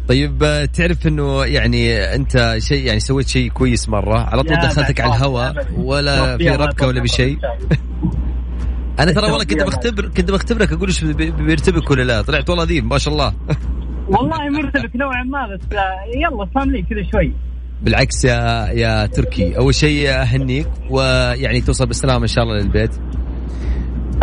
طيب 0.07 0.43
آه، 0.43 0.65
تعرف 0.65 1.07
إنه 1.07 1.45
يعني 1.45 2.15
أنت 2.15 2.55
شيء 2.57 2.85
يعني 2.85 2.99
سويت 2.99 3.27
شيء 3.27 3.49
كويس 3.49 3.89
مرة؟ 3.89 4.19
على 4.19 4.43
طول 4.43 4.55
دخلتك 4.57 5.01
على 5.01 5.15
الهواء. 5.15 5.67
ولا 5.77 6.37
في 6.37 6.49
ربكة 6.49 6.87
ولا 6.87 7.01
بشيء. 7.01 7.37
أنا 8.99 9.11
ترى 9.11 9.31
والله 9.31 9.43
كنت. 9.43 9.63
بختبر 9.63 10.07
كنت 10.07 10.31
بختبرك 10.31 10.71
أقول 10.73 10.87
إيش 10.87 11.03
بي- 11.03 11.31
بيرتبك 11.31 11.91
ولا 11.91 12.03
لا؟ 12.03 12.21
طلعت 12.21 12.49
والله 12.49 12.63
ذيب 12.63 12.85
ما 12.85 12.97
شاء 12.97 13.13
الله. 13.13 13.33
والله 14.13 14.49
مرتبك 14.49 14.95
نوعا 14.95 15.23
ما 15.23 15.55
بس 15.55 15.61
آه، 15.77 16.17
يلا 16.17 16.47
صام 16.53 16.71
لي 16.71 16.81
كذا 16.81 17.03
شوي. 17.11 17.33
بالعكس 17.81 18.25
يا 18.25 18.67
يا 18.71 19.05
تركي. 19.05 19.57
أول 19.57 19.75
شيء 19.75 20.09
أهنيك 20.09 20.67
ويعني 20.89 21.61
توصل 21.61 21.85
بالسلامة 21.85 22.21
إن 22.21 22.27
شاء 22.27 22.43
الله 22.43 22.57
للبيت. 22.57 22.95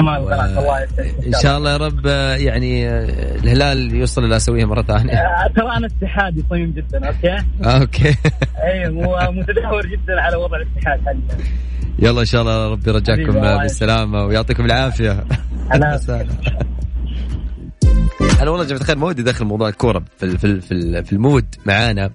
الله 0.09 0.87
إن 1.27 1.33
شاء 1.43 1.59
الله 1.59 1.73
يا 1.73 1.77
رب 1.77 2.07
يعني 2.37 2.89
الهلال 3.35 3.95
يوصل 3.95 4.25
الآسيوية 4.25 4.65
مرة 4.65 4.83
ثانية. 4.83 5.13
آه، 5.13 5.49
ترى 5.57 5.77
أنا 5.77 5.87
اتحادي 5.87 6.45
صميم 6.51 6.71
جدا 6.71 7.07
أوكي؟ 7.09 7.45
أوكي. 7.65 8.17
أيوه 8.63 9.29
ومتدهور 9.29 9.87
جدا 9.87 10.21
على 10.21 10.37
وضع 10.37 10.57
الاتحاد 10.57 11.01
حاليا 11.05 11.45
يلا 11.99 12.21
إن 12.21 12.27
شاء 12.27 12.43
الله 12.43 12.69
ربي 12.69 12.91
يرجعكم 12.91 13.41
بالسلامة 13.41 14.25
ويعطيكم 14.25 14.65
العافية. 14.65 15.25
أنا 15.73 15.99
والله 18.51 18.65
جماعة 18.65 18.81
الخير 18.81 18.99
ما 18.99 19.07
ودي 19.07 19.23
ادخل 19.23 19.45
موضوع 19.45 19.69
الكورة 19.69 20.05
في 20.19 20.39
في 20.39 20.61
في 21.03 21.13
المود 21.13 21.55
معانا. 21.67 22.11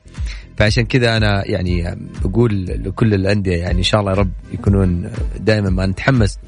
فعشان 0.57 0.85
كذا 0.85 1.17
أنا 1.17 1.47
يعني 1.47 1.97
بقول 2.25 2.65
لكل 2.65 3.13
الأندية 3.13 3.57
يعني 3.57 3.77
إن 3.77 3.83
شاء 3.83 3.99
الله 4.01 4.11
يا 4.11 4.17
رب 4.17 4.31
يكونون 4.53 5.11
دائما 5.39 5.69
ما 5.69 5.85
نتحمس. 5.85 6.39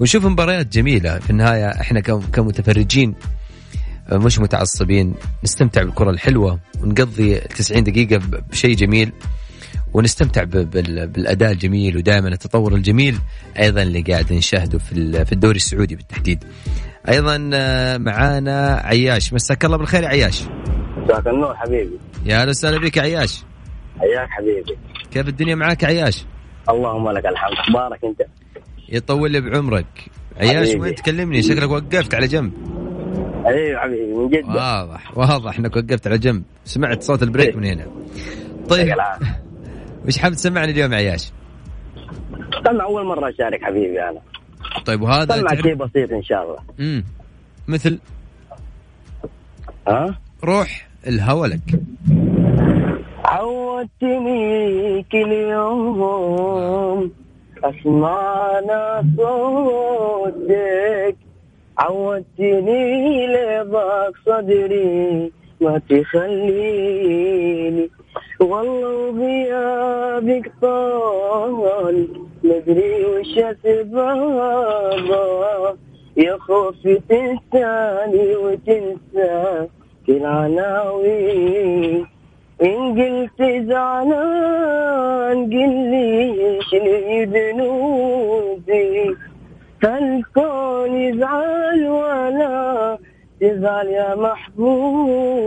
ونشوف 0.00 0.26
مباريات 0.26 0.66
جميلة. 0.72 1.18
في 1.18 1.30
النهاية 1.30 1.68
إحنا 1.68 2.00
كم- 2.00 2.20
كمتفرجين 2.32 3.14
مش 4.12 4.38
متعصبين. 4.38 5.14
نستمتع 5.44 5.82
بالكرة 5.82 6.10
الحلوة 6.10 6.58
ونقضي 6.80 7.34
90 7.38 7.84
دقيقة 7.84 8.20
بشيء 8.50 8.76
جميل. 8.76 9.12
ونستمتع 9.94 10.44
بالأداء 10.44 11.52
الجميل 11.52 11.96
ودائما 11.96 12.28
التطور 12.28 12.74
الجميل. 12.74 13.18
أيضا 13.58 13.82
اللي 13.82 14.00
قاعد 14.02 14.32
نشاهده 14.32 14.78
في 14.78 15.24
في 15.24 15.32
الدوري 15.32 15.56
السعودي 15.56 15.96
بالتحديد. 15.96 16.44
أيضا 17.08 17.50
آه، 17.54 17.96
معانا 17.98 18.80
عياش. 18.84 19.32
مساك 19.32 19.64
الله 19.64 19.76
بالخير 19.76 20.02
يا 20.02 20.08
عياش. 20.08 20.42
مساك 20.96 21.26
النور 21.26 21.54
حبيبي. 21.56 21.98
يا 22.26 22.40
أهلا 22.40 22.50
وسهلا 22.50 22.78
بك 22.78 22.96
يا 22.96 23.02
عياش. 23.02 23.42
حياك 24.02 24.28
حبيبي 24.30 24.76
كيف 25.10 25.28
الدنيا 25.28 25.54
معاك 25.54 25.82
يا 25.82 25.88
عياش؟ 25.88 26.24
اللهم 26.70 27.10
لك 27.10 27.26
الحمد 27.26 27.52
أخبارك 27.58 28.04
أنت 28.04 28.22
يطول 28.88 29.30
لي 29.32 29.40
بعمرك. 29.40 29.86
عياش. 30.36 30.74
وين 30.74 30.94
تكلمني 30.94 31.42
شكلك 31.42 31.70
وقفت 31.70 32.14
على 32.14 32.26
جنب. 32.26 32.52
أيوه 33.46 33.80
حبيبي 33.80 34.12
من 34.14 34.28
جد 34.28 34.44
واضح 34.48 35.18
واضح 35.18 35.58
إنك 35.58 35.76
وقفت 35.76 36.06
على 36.06 36.18
جنب 36.18 36.42
سمعت 36.64 37.02
صوت 37.02 37.22
البريك 37.22 37.56
من 37.56 37.64
هنا. 37.64 37.86
طيب. 38.68 38.94
وش 40.06 40.18
حاب 40.18 40.32
تسمعني 40.32 40.72
اليوم 40.72 40.92
يا 40.92 40.96
عياش؟ 40.98 41.32
سمع 42.66 42.84
أول 42.84 43.06
مرة 43.06 43.30
أشارك 43.30 43.62
حبيبي 43.64 44.02
أنا 44.02 44.20
طيب 44.84 45.02
وهذا 45.02 45.34
سمع 45.36 45.48
تعرف- 45.48 45.62
شيء 45.62 45.74
بسيط 45.74 46.12
إن 46.12 46.22
شاء 46.22 46.42
الله 46.42 46.58
امم 46.80 47.04
مثل 47.68 47.98
ها 49.88 50.18
روح 50.44 50.88
الهوى 51.06 51.48
لك 51.48 51.60
عودتني 53.32 55.02
كل 55.02 55.32
يوم. 55.32 57.12
اسمع 57.64 58.58
أنا 58.58 59.04
صوتك. 59.16 61.16
عودتني 61.78 63.26
لضاق 63.26 64.12
صدري. 64.26 65.32
ما 65.60 65.80
تخليني. 65.90 67.90
والله 68.40 69.08
وغيابك 69.08 70.52
طال 70.62 72.08
مدري 72.44 73.04
وش 73.04 73.38
أسبابه. 73.38 75.12
يا 76.16 76.36
خوفي 76.36 77.00
تنساني 77.08 78.36
وتنسى 78.36 79.68
كل 80.06 80.26
عناوين. 80.26 82.11
إن 82.62 83.00
قلت 83.00 83.42
زعلان 83.68 85.46
قل 85.46 85.72
لي 85.90 86.58
شنو 86.70 87.22
ذنوبي 87.32 89.16
فالكون 89.82 90.94
يزعل 90.94 91.88
ولا 91.88 92.98
تزعل 93.40 93.86
يا 93.86 94.14
محبوبي؟ 94.14 95.40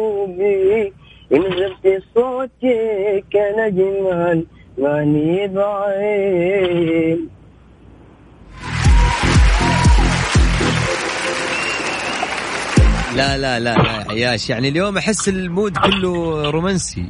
إن 1.34 1.42
غبت 1.42 2.04
صوتك 2.16 3.36
أنا 3.36 3.70
جمال 3.70 4.46
ماني 4.78 5.48
بعين 5.48 7.30
لا 13.16 13.38
لا 13.38 13.60
لا 13.60 13.76
لا 13.76 13.82
يا 13.82 14.12
عياش. 14.12 14.50
يعني 14.50 14.68
اليوم 14.68 14.98
أحس 14.98 15.30
المود 15.30 15.78
كله 15.78 16.42
رومانسي. 16.50 17.06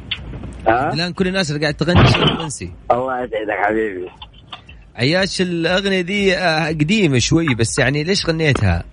ها؟ 0.66 0.92
الآن 0.92 1.12
كل 1.12 1.28
الناس 1.28 1.50
اللي 1.50 1.60
قاعد 1.62 1.74
تغني 1.74 2.06
شيء 2.06 2.22
رومانسي. 2.22 2.72
الله 2.90 3.18
يسعدك 3.18 3.66
حبيبي. 3.66 4.08
عياش 4.96 5.40
الأغنية 5.40 6.00
دي 6.00 6.36
آه، 6.36 6.68
قديمة 6.68 7.18
شوي 7.18 7.54
بس 7.54 7.78
يعني 7.78 8.04
ليش 8.04 8.26
غنيتها؟ 8.26 8.84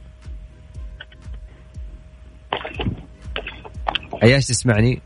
عياش 4.23 4.47
تسمعني؟ 4.47 5.01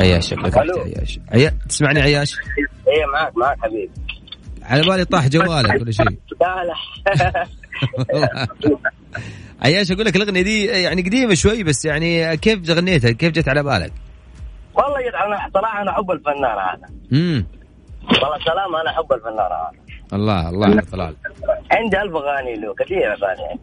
عياش 0.00 0.28
شكلك 0.30 0.58
عياش. 0.58 1.20
عيا... 1.32 1.58
تسمعني 1.68 2.00
عياش؟ 2.00 2.36
إيه 2.88 3.06
معك 3.12 3.36
معك 3.36 3.58
حبيبي. 3.62 3.90
على 4.62 4.82
بالي 4.82 5.04
طاح 5.04 5.28
جوالك 5.28 5.80
ولا 5.82 5.90
شيء. 5.92 6.06
لا 6.40 6.64
لا. 6.64 7.46
عياش 9.62 9.92
أقول 9.92 10.04
لك 10.04 10.16
الأغنية 10.16 10.42
دي 10.42 10.64
يعني 10.66 11.02
قديمة 11.02 11.34
شوي 11.34 11.62
بس 11.62 11.84
يعني 11.84 12.36
كيف 12.36 12.70
غنيتها؟ 12.70 13.10
كيف 13.12 13.32
جت 13.32 13.48
على 13.48 13.62
بالك؟ 13.62 13.92
والله 14.74 15.00
جد 15.00 15.14
أنا 15.14 15.50
صراحة 15.54 15.82
أنا 15.82 15.90
أحب 15.90 16.10
الفنان 16.10 16.44
هذا. 16.44 16.88
امم 17.12 17.46
والله 18.04 18.38
سلام 18.44 18.74
أنا 18.80 18.90
أحب 18.90 19.12
الفنان 19.12 19.38
هذا. 19.38 19.70
الله 20.12 20.48
الله 20.48 20.66
على 20.66 20.80
طلال 20.80 21.16
عندي 21.70 22.00
ألف 22.02 22.16
أغاني 22.16 22.54
له 22.54 22.74
كثير 22.74 23.12
أغاني. 23.12 23.60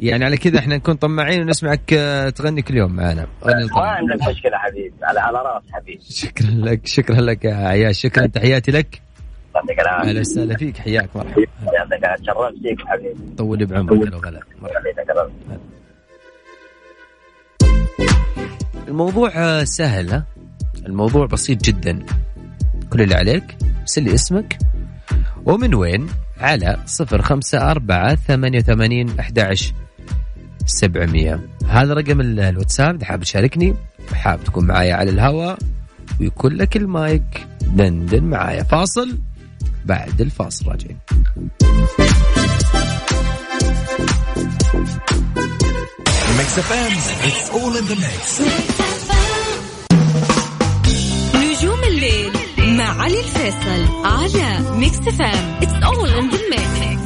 يعني 0.00 0.24
على 0.24 0.36
كذا 0.36 0.58
إحنا 0.58 0.76
نكون 0.76 0.94
طماعين 0.94 1.42
ونسمعك 1.42 1.92
آه، 1.92 2.30
تغني 2.30 2.62
كل 2.62 2.76
يوم 2.76 2.92
معنا. 2.92 3.26
ما. 3.46 3.80
عندك 3.80 4.28
مشكلة 4.28 4.58
حبيبي 4.58 4.94
على 5.02 5.20
على 5.20 5.38
رأس 5.38 5.62
حبيبي. 5.72 6.00
شكرا 6.10 6.50
لك 6.50 6.86
شكرا 6.86 7.20
لك 7.20 7.44
يا 7.44 7.54
عياش 7.54 8.00
شكرا 8.00 8.26
تحياتي 8.26 8.72
لك. 8.72 9.03
يعطيك 9.54 9.80
العافية. 9.80 10.08
أهلا 10.10 10.20
وسهلا 10.20 10.56
فيك 10.56 10.76
حياك 10.76 11.08
مرحبا. 11.16 11.44
يعطيك 11.72 11.98
العافية. 12.04 12.22
تشرفت 12.22 12.54
فيك 12.62 12.78
حبيبي. 12.86 13.34
طول 13.38 13.58
لي 13.58 13.66
بعمرك 13.66 13.92
مرحبا. 13.92 14.42
يعطيك 14.62 15.10
العافية. 15.10 15.60
الموضوع 18.88 19.64
سهل 19.64 20.10
ها؟ 20.10 20.24
الموضوع 20.86 21.26
بسيط 21.26 21.64
جدا. 21.64 22.06
كل 22.92 23.02
اللي 23.02 23.14
عليك 23.14 23.56
ارسل 23.80 24.02
لي 24.02 24.14
اسمك. 24.14 24.58
ومن 25.46 25.74
وين؟ 25.74 26.06
على 26.40 26.76
صفر 26.86 27.22
خمسة 27.22 27.70
أربعة 27.70 28.14
ثمانية 28.14 28.58
وثمانين 28.58 29.18
أحد 29.20 29.54
سبعمية. 30.66 31.40
هذا 31.68 31.94
رقم 31.94 32.20
ال- 32.20 32.40
الواتساب 32.40 32.94
إذا 32.94 33.04
حاب 33.04 33.20
تشاركني 33.22 33.74
حاب 34.14 34.44
تكون 34.44 34.66
معايا 34.66 34.94
على 34.94 35.10
الهواء 35.10 35.58
ويكون 36.20 36.52
لك 36.52 36.76
المايك. 36.76 37.46
دندن 37.60 38.24
معايا. 38.24 38.62
فاصل. 38.62 39.18
بعد 39.84 40.20
الفاصل 40.20 40.66
راجعين. 40.68 40.98
Mix 46.38 46.48
FM, 46.68 46.92
it's 47.28 47.44
all 47.56 47.72
in 47.80 47.84
the 47.92 47.96
mix. 48.06 48.40
نجوم 51.36 51.80
الليل 51.84 52.32
مع 52.76 53.02
علي 53.02 53.20
الفيصل 53.20 53.82
على 54.04 54.70
Mix 54.78 54.98
FM 54.98 55.58
it's 55.62 55.72
all 55.84 56.08
in 56.10 56.30
the 56.30 56.38
mix 56.50 57.03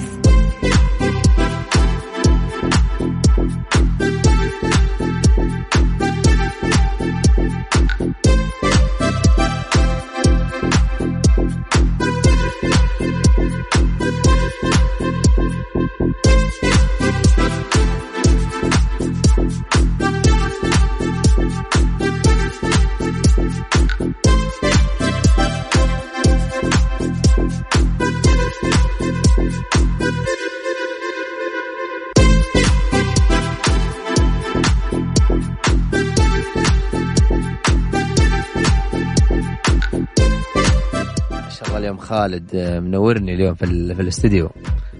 خالد 42.08 42.50
آه، 42.54 42.80
منورني 42.80 43.34
اليوم 43.34 43.54
في, 43.54 43.64
ال- 43.64 43.94
في 43.96 44.02
الاستديو. 44.02 44.50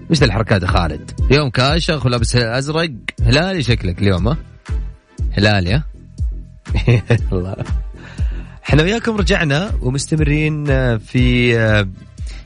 وش 0.09 0.23
الحركات 0.23 0.61
يا 0.61 0.67
خالد؟ 0.67 1.11
اليوم 1.31 1.49
كاشخ 1.49 2.05
ولابس 2.05 2.35
أزرق. 2.35 2.91
هلالي 3.23 3.63
شكلك 3.63 3.99
اليوم 4.01 4.27
ها؟ 4.27 4.37
هلالي 5.31 5.73
ها؟ 5.73 5.83
الله. 7.31 7.55
إحنا 8.69 8.83
وياكم 8.83 9.15
رجعنا 9.17 9.71
ومستمرين 9.81 10.69
آه، 10.69 10.97
في 10.97 11.57
آه، 11.59 11.87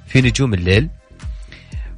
في 0.08 0.22
نجوم 0.22 0.54
الليل. 0.54 0.90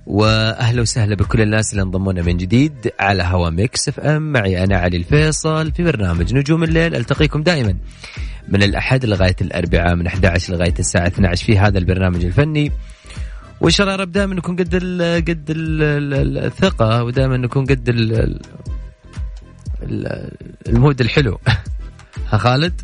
وأهلا 0.06 0.82
وسهلا 0.82 1.15
بكل 1.15 1.41
الناس 1.41 1.71
اللي 1.71 1.82
انضمونا 1.84 2.21
من 2.21 2.38
جديد 2.38 2.91
على 2.99 3.23
هوا 3.23 3.49
Mix 3.50 3.88
FM. 3.89 4.32
معي 4.32 4.63
أنا 4.63 4.78
علي 4.78 4.97
الفيصل 4.97 5.71
في 5.71 5.84
برنامج 5.84 6.34
نجوم 6.36 6.63
الليل. 6.63 6.95
ألتقيكم 6.95 7.43
دائما. 7.43 7.75
من 8.47 8.63
الأحد 8.63 9.05
لغاية 9.05 9.36
الأربعاء 9.41 9.95
من 9.95 10.08
11 10.08 10.53
لغاية 10.53 10.73
الساعة 10.79 11.08
12 11.08 11.45
في 11.45 11.60
هذا 11.60 11.77
البرنامج 11.77 12.25
الفني. 12.25 12.71
وإن 13.62 13.71
شاء 13.71 13.88
الله 13.88 13.95
رب 14.03 14.12
دائما 14.12 14.36
نكون 14.36 14.55
قد 14.55 14.75
ال 14.75 15.01
قد 15.25 15.49
ال 15.49 15.84
ال- 16.13 16.38
الثقة 16.38 17.03
ودائما 17.03 17.38
نكون 17.38 17.65
قد 17.65 17.89
ال- 17.89 18.39
المود 20.67 21.01
الحلو. 21.01 21.39
ها 22.29 22.38
خالد؟ 22.38 22.81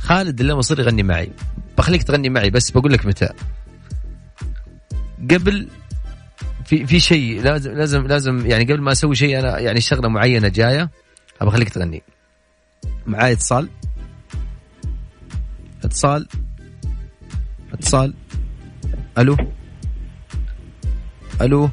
خالد 0.00 0.40
اللي 0.40 0.54
مصير 0.54 0.80
يغني 0.80 1.02
معي. 1.02 1.30
بخليك 1.78 2.02
تغني 2.02 2.28
معي 2.28 2.50
بس 2.50 2.70
بقول 2.70 2.92
لك 2.92 3.06
متى. 3.06 3.28
قبل 5.30 5.68
في 6.64 6.86
في 6.86 7.00
شيء 7.00 7.42
لازم 7.42 7.72
لازم 7.72 8.06
لازم 8.06 8.46
يعني 8.46 8.64
قبل 8.64 8.80
ما 8.80 8.92
أسوي 8.92 9.14
شيء 9.14 9.38
أنا 9.38 9.58
يعني 9.58 9.80
شغلة 9.80 10.08
معينة 10.08 10.48
جاية 10.48 10.90
أبغى 11.40 11.54
أخليك 11.54 11.68
تغني. 11.68 12.02
معاي 13.06 13.32
اتصال؟ 13.32 13.68
اتصال. 15.90 16.26
اتصال. 17.72 18.14
ألو. 19.18 19.36
ألو. 21.40 21.70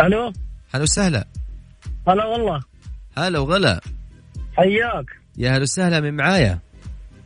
ألو. 0.00 0.32
هلا 0.74 0.82
وسهلا. 0.82 1.24
هلا 2.08 2.24
والله. 2.26 2.60
هلا 3.16 3.38
وغلا. 3.38 3.80
حياك. 4.56 5.06
يا 5.38 5.50
هلا 5.50 5.62
وسهلا 5.62 6.00
من 6.00 6.16
معايا؟ 6.16 6.58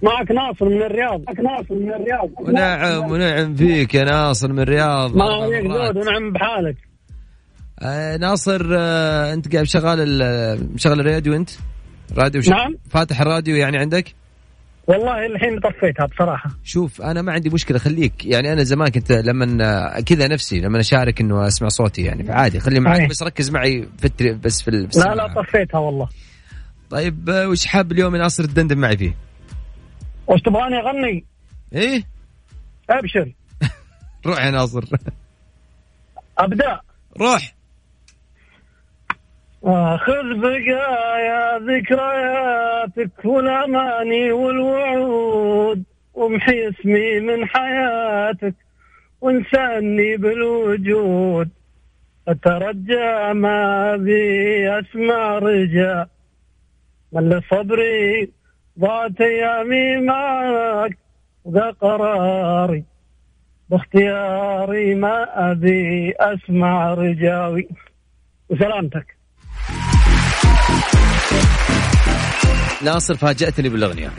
معك 0.02 0.30
ناصر 0.30 0.68
من 0.68 0.82
الرياض. 0.82 1.20
معك 1.26 1.40
ناصر 1.40 1.74
من 1.74 1.92
الرياض. 1.92 2.30
ونعم 2.40 3.10
ونعم 3.10 3.54
فيك 3.54 3.94
يا 3.94 4.04
ناصر 4.04 4.52
من 4.52 4.60
الرياض. 4.60 5.16
ما 5.16 5.24
عليك. 5.24 5.62
زود 5.72 5.96
ونعم 5.96 6.32
بحالك. 6.32 6.76
آه 7.80 8.16
ناصر 8.16 8.66
آه 8.78 9.32
أنت 9.34 9.52
قاعد 9.52 9.64
شغال 9.66 9.98
ال- 10.00 10.74
مشغل 10.74 11.00
الراديو 11.00 11.36
أنت؟ 11.36 11.50
راديو. 12.16 12.42
نعم. 12.48 12.74
فاتح 12.90 13.20
الراديو 13.20 13.56
يعني 13.56 13.78
عندك؟ 13.78 14.14
والله 14.86 15.26
الحين 15.26 15.60
طفيتها 15.60 16.06
بصراحة. 16.06 16.50
شوف 16.64 17.02
أنا 17.02 17.22
ما 17.22 17.32
عندي 17.32 17.50
مشكلة 17.50 17.78
خليك. 17.78 18.26
يعني 18.26 18.52
أنا 18.52 18.62
زمان 18.62 18.88
كنت 18.88 19.12
لما 19.12 20.00
كذا 20.00 20.28
نفسي 20.28 20.60
لما 20.60 20.80
أشارك 20.80 21.20
إنه 21.20 21.46
أسمع 21.46 21.68
صوتي 21.68 22.02
يعني 22.02 22.24
فعادي. 22.24 22.60
خلي 22.60 22.80
معك. 22.80 23.08
بس 23.10 23.22
ركز 23.22 23.50
معي 23.50 23.88
في 23.98 24.04
التري... 24.04 24.32
بس 24.32 24.62
في, 24.62 24.68
ال- 24.68 24.90
في 24.90 24.98
لا 24.98 25.04
السماعة. 25.12 25.14
لا 25.14 25.42
طفيتها 25.42 25.78
والله. 25.78 26.08
طيب 26.90 27.28
وش 27.28 27.66
حاب 27.66 27.92
اليوم 27.92 28.14
يا 28.14 28.20
ناصر 28.20 28.44
تدندن 28.44 28.78
معي 28.78 28.96
فيه؟ 28.96 29.16
وش 30.26 30.40
تبغاني 30.40 30.76
أغني؟ 30.76 31.24
إيه؟ 31.72 32.02
أبشر. 32.90 33.32
روح 34.26 34.44
يا 34.44 34.50
ناصر. 34.50 34.84
أبدأ. 36.38 36.80
روح. 37.20 37.54
خذ 39.96 40.40
بقايا 40.40 41.58
ذكرياتك 41.58 43.24
والأماني 43.24 44.32
والوعود 44.32 45.84
وامحي 46.14 46.68
اسمي 46.68 47.20
من 47.20 47.46
حياتك 47.46 48.54
وانساني 49.20 50.16
بالوجود. 50.16 51.48
أترجى 52.28 53.32
ما 53.32 53.96
بي 53.96 54.78
اسمع 54.78 55.38
رجاء 55.38 56.08
من 57.12 57.40
صبري 57.50 58.30
ضاعت 58.78 59.20
أيامي 59.20 59.96
معك 59.96 60.98
وذا 61.44 61.70
قراري 61.70 62.84
باختياري 63.70 64.94
ما 64.94 65.50
ابي 65.50 66.14
اسمع 66.20 66.94
رجاوي. 66.94 67.68
وسلامتك. 68.50 69.15
ناصر 72.86 73.14
فاجأتني 73.16 73.68
بالأغنية. 73.68 74.10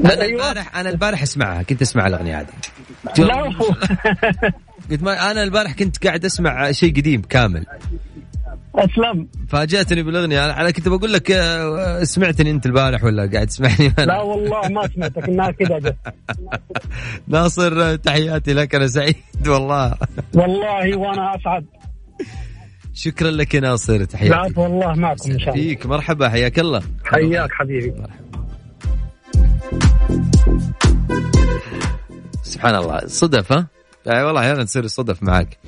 أنا 0.00 0.22
أيوة. 0.22 0.24
البارح 0.24 0.76
أنا 0.76 0.90
البارح 0.90 1.22
أسمعها 1.22 1.62
كنت 1.62 1.82
أسمع 1.82 2.06
الأغنية 2.06 2.40
هذه. 2.40 2.46
لا 3.18 3.34
قلت 4.90 5.02
ما 5.02 5.30
أنا 5.30 5.42
البارح 5.42 5.72
كنت 5.72 6.06
قاعد 6.06 6.24
أسمع 6.24 6.72
شيء 6.72 6.96
قديم 6.96 7.22
كامل. 7.22 7.66
أسلم. 8.74 9.28
فاجأتني 9.48 10.02
بالأغنية. 10.02 10.60
أنا 10.60 10.70
كنت 10.70 10.88
بقول 10.88 11.12
لك 11.12 11.30
آه، 11.30 12.04
سمعتني 12.04 12.50
أنت 12.50 12.66
البارح 12.66 13.04
ولا 13.04 13.30
قاعد 13.32 13.46
تسمعني 13.46 13.92
لا 13.98 14.20
والله 14.20 14.68
ما 14.68 14.88
سمعتك 14.94 15.28
إنها 15.28 15.50
كذا 15.50 15.94
ناصر 17.28 17.96
تحياتي 17.96 18.52
لك 18.52 18.74
أنا 18.74 18.86
سعيد 18.86 19.16
والله. 19.46 19.94
والله 20.34 20.96
وأنا 20.98 21.36
أسعد. 21.36 21.64
شكرا 22.94 23.30
لك 23.30 23.54
يا 23.54 23.60
ناصر 23.60 24.04
تحياتي. 24.04 24.34
العفو 24.34 24.62
والله 24.62 24.94
معكم 24.94 25.30
إن 25.30 25.38
شاء 25.38 25.54
الله. 25.54 25.64
فيك 25.64 25.86
مرحبا 25.86 26.28
حياك 26.28 26.58
الله. 26.58 26.82
حياك 27.04 27.52
حبيبي. 27.52 27.94
سبحان 32.42 32.74
الله 32.74 33.00
صدف 33.06 33.52
ها؟ 33.52 33.66
يعني 34.06 34.22
والله 34.22 34.40
أحيانا 34.40 34.64
تصير 34.64 34.84
الصدف 34.84 35.22
معك 35.22 35.58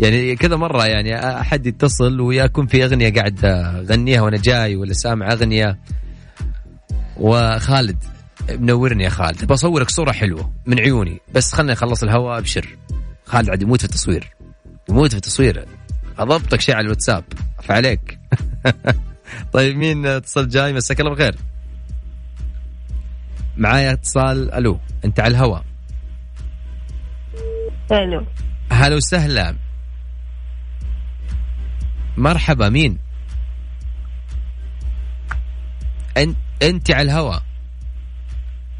يعني 0.00 0.36
كذا 0.36 0.56
مرة 0.56 0.86
يعني 0.86 1.40
أحد 1.40 1.66
يتصل 1.66 2.20
ويكون 2.20 2.66
في 2.66 2.84
أغنية 2.84 3.12
قاعد 3.12 3.44
أغنيها 3.44 4.20
وأنا 4.20 4.36
جاي 4.36 4.76
ولا 4.76 4.92
سامع 4.92 5.32
أغنية. 5.32 5.78
وخالد 7.16 8.04
منورني 8.50 9.04
يا 9.04 9.08
خالد. 9.08 9.44
بصورك 9.44 9.90
صورة 9.90 10.12
حلوة 10.12 10.52
من 10.66 10.80
عيوني. 10.80 11.20
بس 11.34 11.52
خلني 11.52 11.72
اخلص 11.72 12.02
الهواء 12.02 12.38
أبشر. 12.38 12.76
خالد 13.24 13.50
عاد 13.50 13.62
يموت 13.62 13.78
في 13.78 13.84
التصوير. 13.84 14.30
يموت 14.88 15.10
في 15.10 15.16
التصوير. 15.16 15.66
أضبطك 16.18 16.60
شيء 16.60 16.74
على 16.74 16.84
الواتساب. 16.84 17.24
فعليك 17.62 18.18
طيب 19.52 19.76
مين 19.76 20.06
اتصل 20.06 20.48
جاي؟ 20.48 20.72
مساك 20.72 21.00
الله 21.00 21.10
بالخير 21.10 21.34
معايا 23.56 23.92
اتصال 23.92 24.52
ألو 24.54 24.80
أنت 25.04 25.20
على 25.20 25.30
الهواء. 25.30 25.64
ألو 27.92 28.26
هلا 28.72 28.96
وسهلا. 28.96 29.56
مرحبا 32.16 32.68
مين؟ 32.68 32.98
انت 36.16 36.36
أنت 36.62 36.90
على 36.90 37.02
الهواء. 37.02 37.42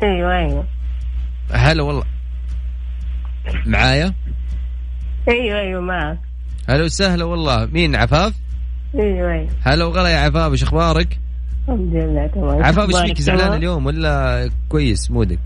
أيوه 0.03 0.37
أيوه. 0.37 0.67
هلا 1.53 1.83
والله. 1.83 2.05
معايا؟ 3.67 4.15
أيوه 5.29 5.61
أيوه 5.61 5.81
معك. 5.81 6.28
هلا 6.69 6.85
وسهلا 6.85 7.25
والله. 7.25 7.67
مين 7.67 7.97
عفاف؟ 7.97 8.33
أيوه 8.95 9.49
هلا 9.63 9.85
وغلا 9.85 10.09
يا 10.09 10.19
عفاف 10.19 10.53
إيش 10.53 10.63
أخبارك؟ 10.63 11.19
الحمد 11.69 11.95
لله 11.95 12.27
تمام. 12.27 12.63
عفاف 12.65 12.89
إيش 12.89 13.01
فيك؟ 13.01 13.21
زعلان؟ 13.21 13.53
اليوم 13.53 13.87
ولا 13.87 14.51
كويس 14.69 15.11
مودك؟ 15.11 15.39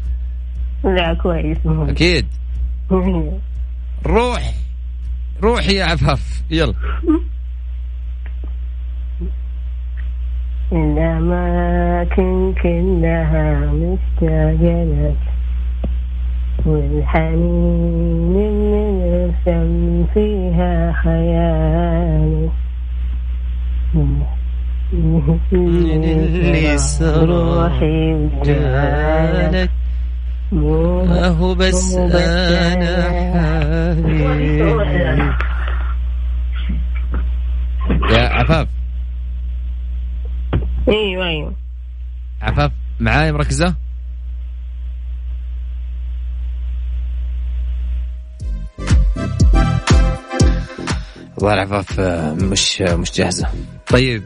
لا 0.84 1.14
كويس 1.22 1.58
أكيد. 1.66 2.26
روح 4.06 4.54
روحي 5.42 5.74
يا 5.74 5.84
عفاف 5.84 6.42
يلا. 6.50 6.74
الأماكن 10.72 12.54
كلها 12.62 13.72
مشتاقة 13.72 14.84
لك 14.84 15.31
والحنين 16.66 18.36
اللي 18.36 19.32
نرسم 19.46 20.06
فيها 20.14 20.92
خيالك 20.92 22.50
اللي 25.52 26.78
صار 26.78 27.28
روحي 27.28 28.12
ما 31.02 31.28
هو 31.28 31.54
بس 31.54 31.94
أنا 31.94 33.02
حبيبي 33.92 34.62
يا 38.10 38.28
عفاف. 38.28 38.68
أيوه 40.88 41.26
أيوه. 41.26 41.52
عفاف 42.42 42.70
معاي 43.00 43.32
مركزة؟ 43.32 43.74
والله 51.42 51.62
عفاف 51.62 52.00
آه، 52.00 52.34
مش 52.34 52.80
مش 52.80 53.12
جاهزة. 53.12 53.46
طيب 53.86 54.22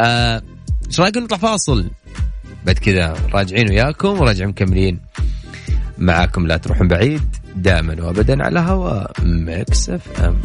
آه، 0.00 0.42
إيش 0.88 1.00
رايكم 1.00 1.20
نطلع 1.20 1.38
فاصل؟ 1.38 1.90
بعد 2.66 2.78
كذا 2.78 3.14
راجعين 3.32 3.68
وياكم 3.70 4.20
وراجعين 4.20 4.48
مكملين. 4.48 5.00
معاكم 5.98 6.46
لا 6.46 6.56
تروحون 6.56 6.88
بعيد 6.88 7.36
دائما 7.56 7.96
وابدا 8.02 8.44
على 8.44 8.60
هوا 8.60 9.22
Mix 9.22 9.90
FM. 9.90 10.36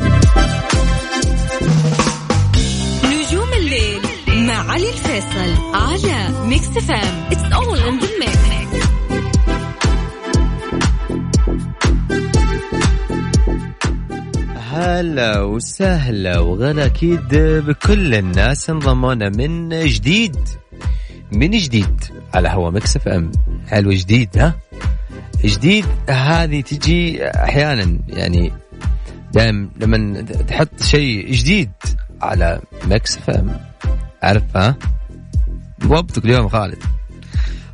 نجوم 3.05 3.53
الليل 3.57 4.01
مع 4.47 4.71
علي 4.71 4.89
الفيصل 4.89 5.53
على 5.73 6.29
Mix 6.47 6.67
FM 6.67 7.27
it's 7.31 7.53
all 7.53 7.79
in 7.79 7.99
the 7.99 8.07
mix 8.19 8.44
هلا 14.75 15.41
وسهلا 15.41 16.39
وغلا 16.39 16.85
أكيد 16.85 17.35
بكل 17.67 18.15
الناس 18.15 18.69
انضمونا 18.69 19.29
من 19.29 19.69
جديد 19.85 20.35
من 21.31 21.51
جديد 21.51 22.03
على 22.33 22.49
هوا 22.49 22.69
Mix 22.69 22.95
FM. 22.95 23.31
حلو 23.67 23.91
جديد 23.91 24.37
ها؟ 24.37 24.53
جديد 25.45 25.85
هذه 26.09 26.61
تجي 26.61 27.25
أحيانا 27.29 27.99
يعني 28.07 28.51
دائما 29.33 29.69
لما 29.79 30.21
تحط 30.21 30.83
شيء 30.83 31.31
جديد 31.31 31.71
على 32.21 32.59
Mix 32.87 33.17
FM. 33.17 33.59
عارف 34.23 34.43
ها؟ 34.57 34.75
ضبطك 35.85 36.25
اليوم 36.25 36.47
خالد. 36.49 36.83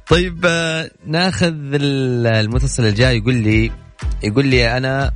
طيب 0.10 0.46
آه، 0.46 0.90
ناخذ 1.08 1.54
ال- 1.74 2.28
المتصل 2.28 2.86
الجاي 2.86 3.18
يقول 3.18 3.36
لي 3.36 3.72
يقول 4.24 4.48
لي 4.48 4.78
أنا 4.78 5.12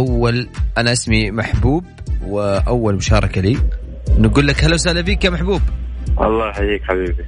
أول 0.00 0.48
أنا 0.78 0.92
اسمي 0.92 1.30
محبوب 1.30 1.84
وأول 2.26 2.94
مشاركة 2.94 3.40
لي. 3.40 3.56
نقول 4.18 4.46
لك 4.46 4.64
هلا 4.64 4.74
وسهلا 4.74 5.02
فيك 5.02 5.24
يا 5.24 5.30
محبوب. 5.30 5.60
الله 6.20 6.48
يحييك 6.48 6.82
حبيبي. 6.84 7.24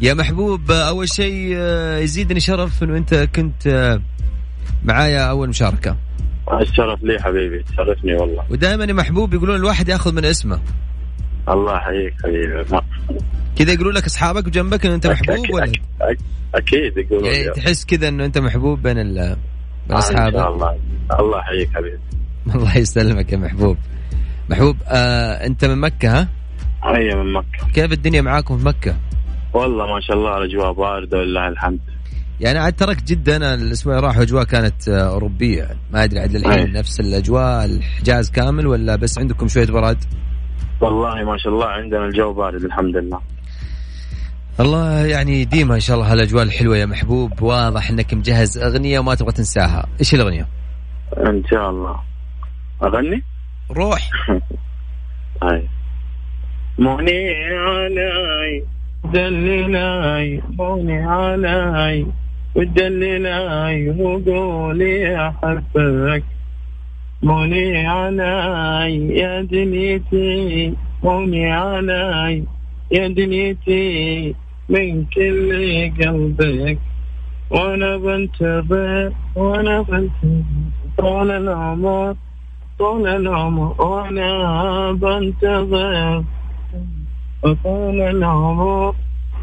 يا 0.00 0.14
محبوب 0.14 0.70
أول 0.70 1.08
شيء 1.08 1.52
آه، 1.56 1.98
يزيدني 1.98 2.40
شرف 2.40 2.82
إنه 2.82 2.96
أنت 2.96 3.14
كنت 3.14 3.66
آه، 3.66 4.02
معايا 4.84 5.20
أول 5.20 5.48
مشاركة. 5.48 5.96
الشرف 6.60 7.02
لي 7.02 7.18
حبيبي 7.22 7.64
شرفني 7.76 8.14
والله. 8.14 8.44
ودائما 8.50 8.84
يا 8.84 8.92
محبوب 8.92 9.34
يقولون 9.34 9.56
الواحد 9.56 9.88
ياخذ 9.88 10.14
من 10.14 10.24
اسمه. 10.24 10.60
الله 11.48 11.76
يحييك 11.76 12.14
حبيبي. 12.22 12.64
ما- 12.72 12.82
كذا 13.56 13.72
يقولوا 13.72 13.92
لك 13.92 14.04
أصحابك 14.06 14.46
وجنبك 14.46 14.86
إنه 14.86 14.94
أنت 14.94 15.06
محبوب 15.06 15.46
أكيد- 15.46 15.54
ولا؟ 15.54 15.64
أكيد, 16.00 16.20
أكيد 16.54 16.96
يقولون 16.96 17.24
يعني. 17.34 17.50
تحس 17.50 17.84
كذا 17.84 18.08
إنه 18.08 18.24
أنت 18.24 18.38
محبوب 18.38 18.82
بين 18.82 18.98
ال- 18.98 19.36
بين 19.88 19.96
إن 19.96 20.02
شاء 20.02 20.10
اصحابك 20.10 20.34
الله. 20.34 20.76
الله 21.20 21.38
يحييك 21.38 21.68
حبيبي. 21.74 21.98
الله 22.54 22.78
يسلمك 22.78 23.32
يا 23.32 23.36
محبوب. 23.38 23.76
محبوب 24.50 24.76
آه 24.88 25.46
أنت 25.46 25.64
من 25.64 25.78
مكة 25.80 26.20
ها؟ 26.20 26.28
هيا 26.84 27.14
من 27.14 27.32
مكة. 27.32 27.72
كيف 27.74 27.92
الدنيا 27.92 28.22
معاكم 28.22 28.58
في 28.58 28.66
مكة؟ 28.66 28.96
والله 29.54 29.86
ما 29.94 30.00
شاء 30.00 30.16
الله 30.16 30.38
الأجواء 30.38 30.72
باردة 30.72 31.18
ولله 31.18 31.48
الحمد. 31.48 31.78
يعني 32.40 32.58
عاد 32.58 32.72
تركت 32.72 33.04
جدة 33.08 33.36
أنا 33.36 33.54
الأسبوع 33.54 33.96
اللي 33.96 34.06
راح 34.06 34.18
أجواء 34.18 34.44
كانت 34.44 34.88
آه، 34.88 35.08
أوروبية. 35.12 35.58
يعني 35.62 35.78
ما 35.92 36.04
أدري 36.04 36.20
عاد 36.20 36.32
للحين. 36.36 36.72
نفس 36.72 37.00
الأجواء 37.00 37.64
الحجاز 37.64 38.30
كامل 38.30 38.66
ولا 38.66 38.96
بس 38.96 39.18
عندكم 39.18 39.48
شوية 39.48 39.66
برد 39.66 40.04
والله 40.80 41.24
ما 41.24 41.38
شاء 41.38 41.52
الله 41.52 41.66
عندنا 41.66 42.04
الجو 42.04 42.32
بارد 42.32 42.64
الحمد 42.64 42.96
لله. 42.96 43.20
الله 44.60 45.06
يعني 45.06 45.44
ديما 45.44 45.74
إن 45.74 45.80
شاء 45.80 45.96
الله 45.96 46.12
هالأجواء 46.12 46.42
الحلوة 46.42 46.76
يا 46.76 46.86
محبوب. 46.86 47.42
واضح 47.42 47.90
إنك 47.90 48.14
مجهز 48.14 48.58
أغنية 48.58 48.98
وما 48.98 49.14
تبغى 49.14 49.32
تنساها. 49.32 49.86
إيش 50.00 50.14
الأغنية؟ 50.14 50.46
إن 51.16 51.42
شاء 51.50 51.70
الله. 51.70 52.00
أغني؟ 52.82 53.22
روح. 53.70 54.10
هاي 55.42 55.68
موني 56.78 57.34
علي 57.54 58.62
دللاي 59.04 60.42
موني 60.58 61.06
علي 61.06 62.06
ودللاي 62.54 63.90
وقولي 63.90 65.28
أحبك. 65.28 66.24
موني 67.22 67.86
علي 67.86 69.18
يا 69.18 69.42
دنيتي. 69.42 70.74
موني 71.02 71.52
علي 71.52 72.44
يا 72.90 73.08
دنيتي. 73.08 74.34
من 74.68 75.04
كل 75.04 75.50
قلبك. 76.00 76.78
وأنا 77.50 77.96
بنتظر 77.96 79.12
وأنا 79.36 79.82
بنتظر 79.82 80.44
طول 80.98 81.30
العمر 81.30 82.16
طول 82.78 83.08
العمر 83.08 83.82
وأنا 83.82 84.92
بنتظر. 84.92 86.24
طول 87.42 88.00
العمر 88.00 88.94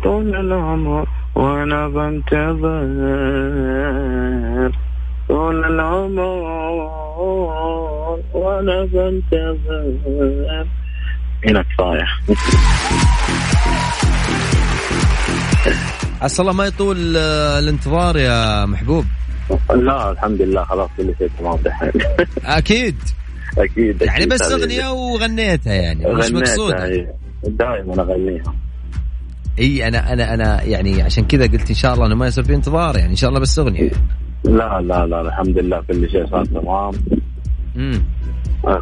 طول 0.04 0.36
العمر 0.36 1.08
وأنا 1.36 1.88
بنتظر. 1.88 2.66
طول 5.28 5.66
العمر 5.66 6.22
وأنا 8.34 8.86
بنتظر. 8.86 10.66
هنا 11.46 11.62
كفايه 11.62 12.08
عسى 16.22 16.42
الله 16.42 16.54
ما 16.54 16.66
يطول 16.66 17.18
آه، 17.18 17.60
الانتظار 17.60 18.18
يا 18.18 18.66
محبوب. 18.66 19.06
لا 19.76 20.12
الحمد 20.12 20.42
لله 20.42 20.64
خلاص 20.64 20.90
كل 20.98 21.14
شيء 21.18 21.30
تمام. 21.40 21.56
دحين 21.56 21.92
أكيد 22.46 22.96
أكيد. 23.58 24.02
يعني 24.02 24.26
بس 24.26 24.54
حبيبي. 24.54 24.64
أغنية 24.64 24.92
وغنيتها 24.92 25.74
يعني 25.74 26.14
مش 26.14 26.32
مقصود. 26.32 26.74
دائما 27.44 28.02
أغنيها. 28.02 28.56
إي 29.60 29.88
أنا 29.88 30.14
أنا 30.14 30.34
أنا 30.34 30.64
يعني 30.64 31.02
عشان 31.02 31.26
كذا 31.26 31.48
قلت 31.48 31.70
إن 31.70 31.76
شاء 31.76 31.94
الله 31.94 32.06
إنه 32.06 32.16
ما 32.16 32.28
يصير 32.28 32.44
في 32.44 32.56
انتظار 32.56 32.98
يعني 32.98 33.12
إن 33.12 33.16
شاء 33.16 33.30
الله 33.30 33.40
بس 33.42 33.60
أغنية. 33.60 33.92
لا 34.44 34.82
لا 34.82 35.06
لا 35.06 35.22
الحمد 35.22 35.58
لله 35.58 35.82
كل 35.82 36.10
شيء 36.12 36.28
صار 36.28 36.46
تمام. 36.46 36.92
امم 37.76 38.04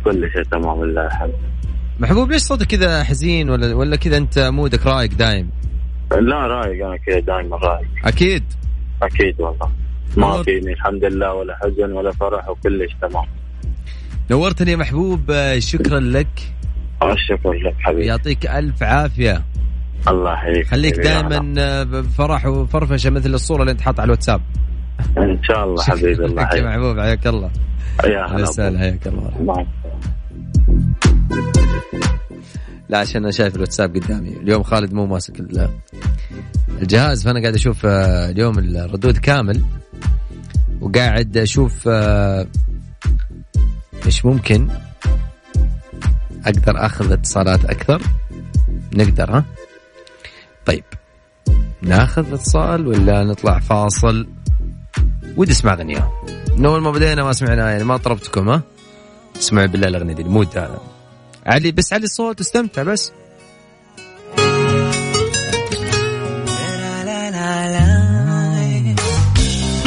كل 0.04 0.30
شيء 0.34 0.44
تمام 0.52 0.84
لله 0.86 1.06
الحمد. 1.06 1.34
محبوب 2.00 2.32
ليش 2.32 2.42
صوتك 2.42 2.68
كذا 2.68 3.04
حزين 3.04 3.50
ولا 3.50 3.76
ولا 3.76 3.96
كذا 3.96 4.18
أنت 4.18 4.40
مودك 4.40 4.86
رايق 4.88 5.14
دايم؟ 5.14 5.50
لا 6.22 6.48
رايق. 6.48 6.86
أنا 6.86 6.98
كذا 6.98 7.20
دائما 7.20 7.58
رايق. 7.58 7.88
أكيد. 8.06 8.44
أكيد 9.04 9.42
والله. 9.42 9.72
ما. 10.18 10.44
فيني 10.44 10.74
الحمد 10.74 11.04
لله 11.06 11.34
ولا 11.34 11.58
حزن 11.58 11.92
ولا 11.92 12.12
فرح 12.12 12.50
وكل 12.50 12.90
شيء 12.90 13.10
تمام. 13.10 13.26
نورتني 14.32 14.72
يا 14.72 14.76
محبوب 14.76 15.32
آه، 15.32 15.60
شكرا 15.60 16.00
لك. 16.00 16.28
الشكر 17.04 17.54
لك 17.54 17.76
حبيبي. 17.80 18.06
يعطيك 18.06 18.46
ألف 18.46 18.84
عافية. 18.84 19.42
الله 20.08 20.34
يحييك 20.34 20.68
خليك. 20.68 21.00
دائما 21.00 21.54
آه، 21.60 21.84
بفرح 21.84 22.46
وفرفشة 22.46 23.10
مثل 23.10 23.34
الصورة 23.34 23.62
اللي 23.62 23.72
أنت 23.72 23.82
حاطها 23.82 24.02
على 24.02 24.06
الواتساب. 24.08 24.42
إن 25.18 25.40
شاء 25.44 25.64
الله 25.64 25.84
حبيبي 25.84 26.26
الله 26.26 26.28
لك 26.28 26.38
يا 26.40 26.44
يحييك. 26.44 26.66
محبوب 26.66 27.00
حياك 27.00 27.28
الله. 27.28 27.52
يا 28.04 28.26
هلا 28.26 28.42
وسهلا 28.42 28.80
حياك 28.80 29.08
الله. 29.08 29.66
لا 32.94 33.00
عشان 33.00 33.22
أنا 33.24 33.32
شايف 33.32 33.56
الواتساب 33.56 33.96
قدامي. 33.96 34.30
اليوم 34.30 34.64
خالد 34.64 34.94
مو 34.94 35.06
ماسك 35.06 35.40
ال- 35.40 35.70
الجهاز 36.82 37.24
فأنا 37.24 37.40
قاعد 37.42 37.54
أشوف 37.54 37.86
آه، 37.86 38.30
اليوم 38.30 38.60
الردود 38.60 39.18
كامل 39.18 39.64
وقاعد 40.82 41.38
أشوف 41.38 41.88
آه، 41.88 42.48
إيش 44.06 44.26
ممكن 44.26 44.68
أقدر 46.46 46.86
أخذ 46.86 47.12
اتصالات 47.12 47.66
أكثر. 47.66 48.02
نقدر 48.94 49.32
ها؟ 49.38 49.46
طيب. 50.66 50.84
ناخذ 51.82 52.34
اتصال 52.34 52.88
ولا 52.88 53.24
نطلع 53.24 53.60
فاصل؟ 53.60 54.28
ودي 55.38 55.52
أسمع 55.52 55.74
أغنية. 55.74 56.10
من 56.58 56.66
أول 56.66 56.82
ما 56.82 56.92
بدينا 56.92 57.24
ما 57.24 57.34
سمعنا 57.34 57.72
يعني 57.72 57.84
ما 57.84 57.98
طربتكم 57.98 58.50
ها؟ 58.50 58.62
اسمعوا 59.38 59.68
بالله 59.68 59.88
الأغنية 59.88 60.14
دي 60.14 60.22
ال 60.22 60.29
mood 60.29 60.58
هذا 60.58 60.82
علي 61.46 61.72
بس 61.72 61.94
علي 61.94 62.04
الصوت 62.04 62.40
واستمتع 62.40 62.84
بس. 62.84 63.12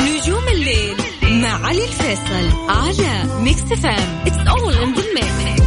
نجوم 0.00 0.48
الليل 0.52 0.96
مع 1.42 1.66
علي 1.66 1.84
الفيصل 1.84 2.68
على 2.68 3.42
Mix 3.42 3.60
FM 3.62 4.22
it's 4.26 4.48
all 4.48 4.74
in 4.74 4.94
the 4.94 5.02
mix 5.14 5.66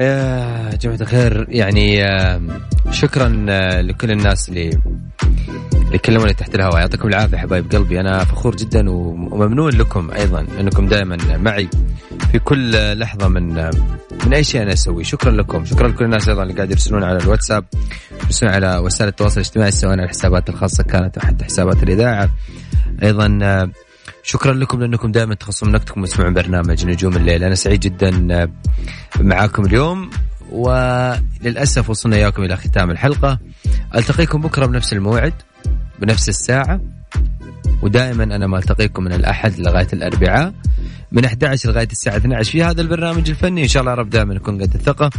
يا 0.00 0.76
جماعة 0.76 0.98
الخير 1.00 1.46
يعني 1.48 2.02
شكرا 2.90 3.46
آه، 3.48 3.80
لكل 3.80 4.10
الناس 4.10 4.48
اللي 4.48 4.78
اللي 5.90 5.98
كلموني 5.98 6.34
تحت 6.34 6.54
الهواء. 6.54 6.78
يعطيكم 6.78 7.08
العافية 7.08 7.36
حبايب 7.36 7.72
قلبي. 7.72 8.00
أنا 8.00 8.24
فخور 8.24 8.56
جدا 8.56 8.90
وممنون 8.90 9.72
لكم 9.72 10.10
أيضا 10.10 10.46
أنكم 10.60 10.88
دائما 10.88 11.16
معي 11.36 11.68
في 12.32 12.38
كل 12.38 12.98
لحظة 12.98 13.28
من 13.28 13.70
من 14.26 14.34
أي 14.34 14.44
شيء 14.44 14.62
أنا 14.62 14.72
أسويه. 14.72 15.04
شكرا 15.04 15.30
لكم. 15.30 15.64
شكرا 15.64 15.88
لكل 15.88 16.04
الناس 16.04 16.28
أيضا 16.28 16.42
اللي 16.42 16.54
قاعد 16.54 16.70
يرسلون 16.70 17.04
على 17.04 17.18
الواتساب 17.18 17.64
يرسلون 18.24 18.52
على 18.52 18.78
وسائل 18.78 19.08
التواصل 19.08 19.40
الاجتماعي 19.40 19.70
سواء 19.70 19.92
على 19.92 20.04
الحسابات 20.04 20.48
الخاصة 20.48 20.82
كانت 20.82 21.18
أو 21.18 21.26
حتى 21.26 21.44
حسابات 21.44 21.82
الإذاعة. 21.82 22.28
أيضا 23.02 23.38
آه، 23.42 23.70
شكرا 24.22 24.52
لكم 24.52 24.80
لأنكم 24.80 25.12
دائما 25.12 25.34
تخصصون 25.34 25.74
وقتكم 25.74 26.02
وتسمعون 26.02 26.34
برنامج 26.34 26.86
نجوم 26.86 27.16
الليل. 27.16 27.44
أنا 27.44 27.54
سعيد 27.54 27.80
جدا 27.80 28.10
معاكم 29.20 29.64
اليوم. 29.64 30.10
وللأسف 30.50 31.90
وصلنا 31.90 32.16
إياكم 32.16 32.42
إلى 32.42 32.56
ختام 32.56 32.90
الحلقة. 32.90 33.38
ألتقيكم 33.94 34.40
بكرة 34.40 34.66
بنفس 34.66 34.92
الموعد. 34.92 35.32
بنفس 36.00 36.28
الساعة 36.28 36.80
ودائما 37.82 38.24
أنا 38.24 38.46
ما 38.46 38.58
ألتقيكم 38.58 39.04
من 39.04 39.12
الأحد 39.12 39.60
لغاية 39.60 39.88
الأربعاء. 39.92 40.52
من 41.12 41.24
11 41.24 41.68
لغاية 41.70 41.88
الساعة 41.92 42.16
12 42.16 42.52
في 42.52 42.62
هذا 42.62 42.82
البرنامج 42.82 43.30
الفني. 43.30 43.62
إن 43.62 43.68
شاء 43.68 43.80
الله 43.80 43.94
رب 43.94 44.10
دائما 44.10 44.34
نكون 44.34 44.62
قد 44.62 44.74
الثقة. 44.74 45.10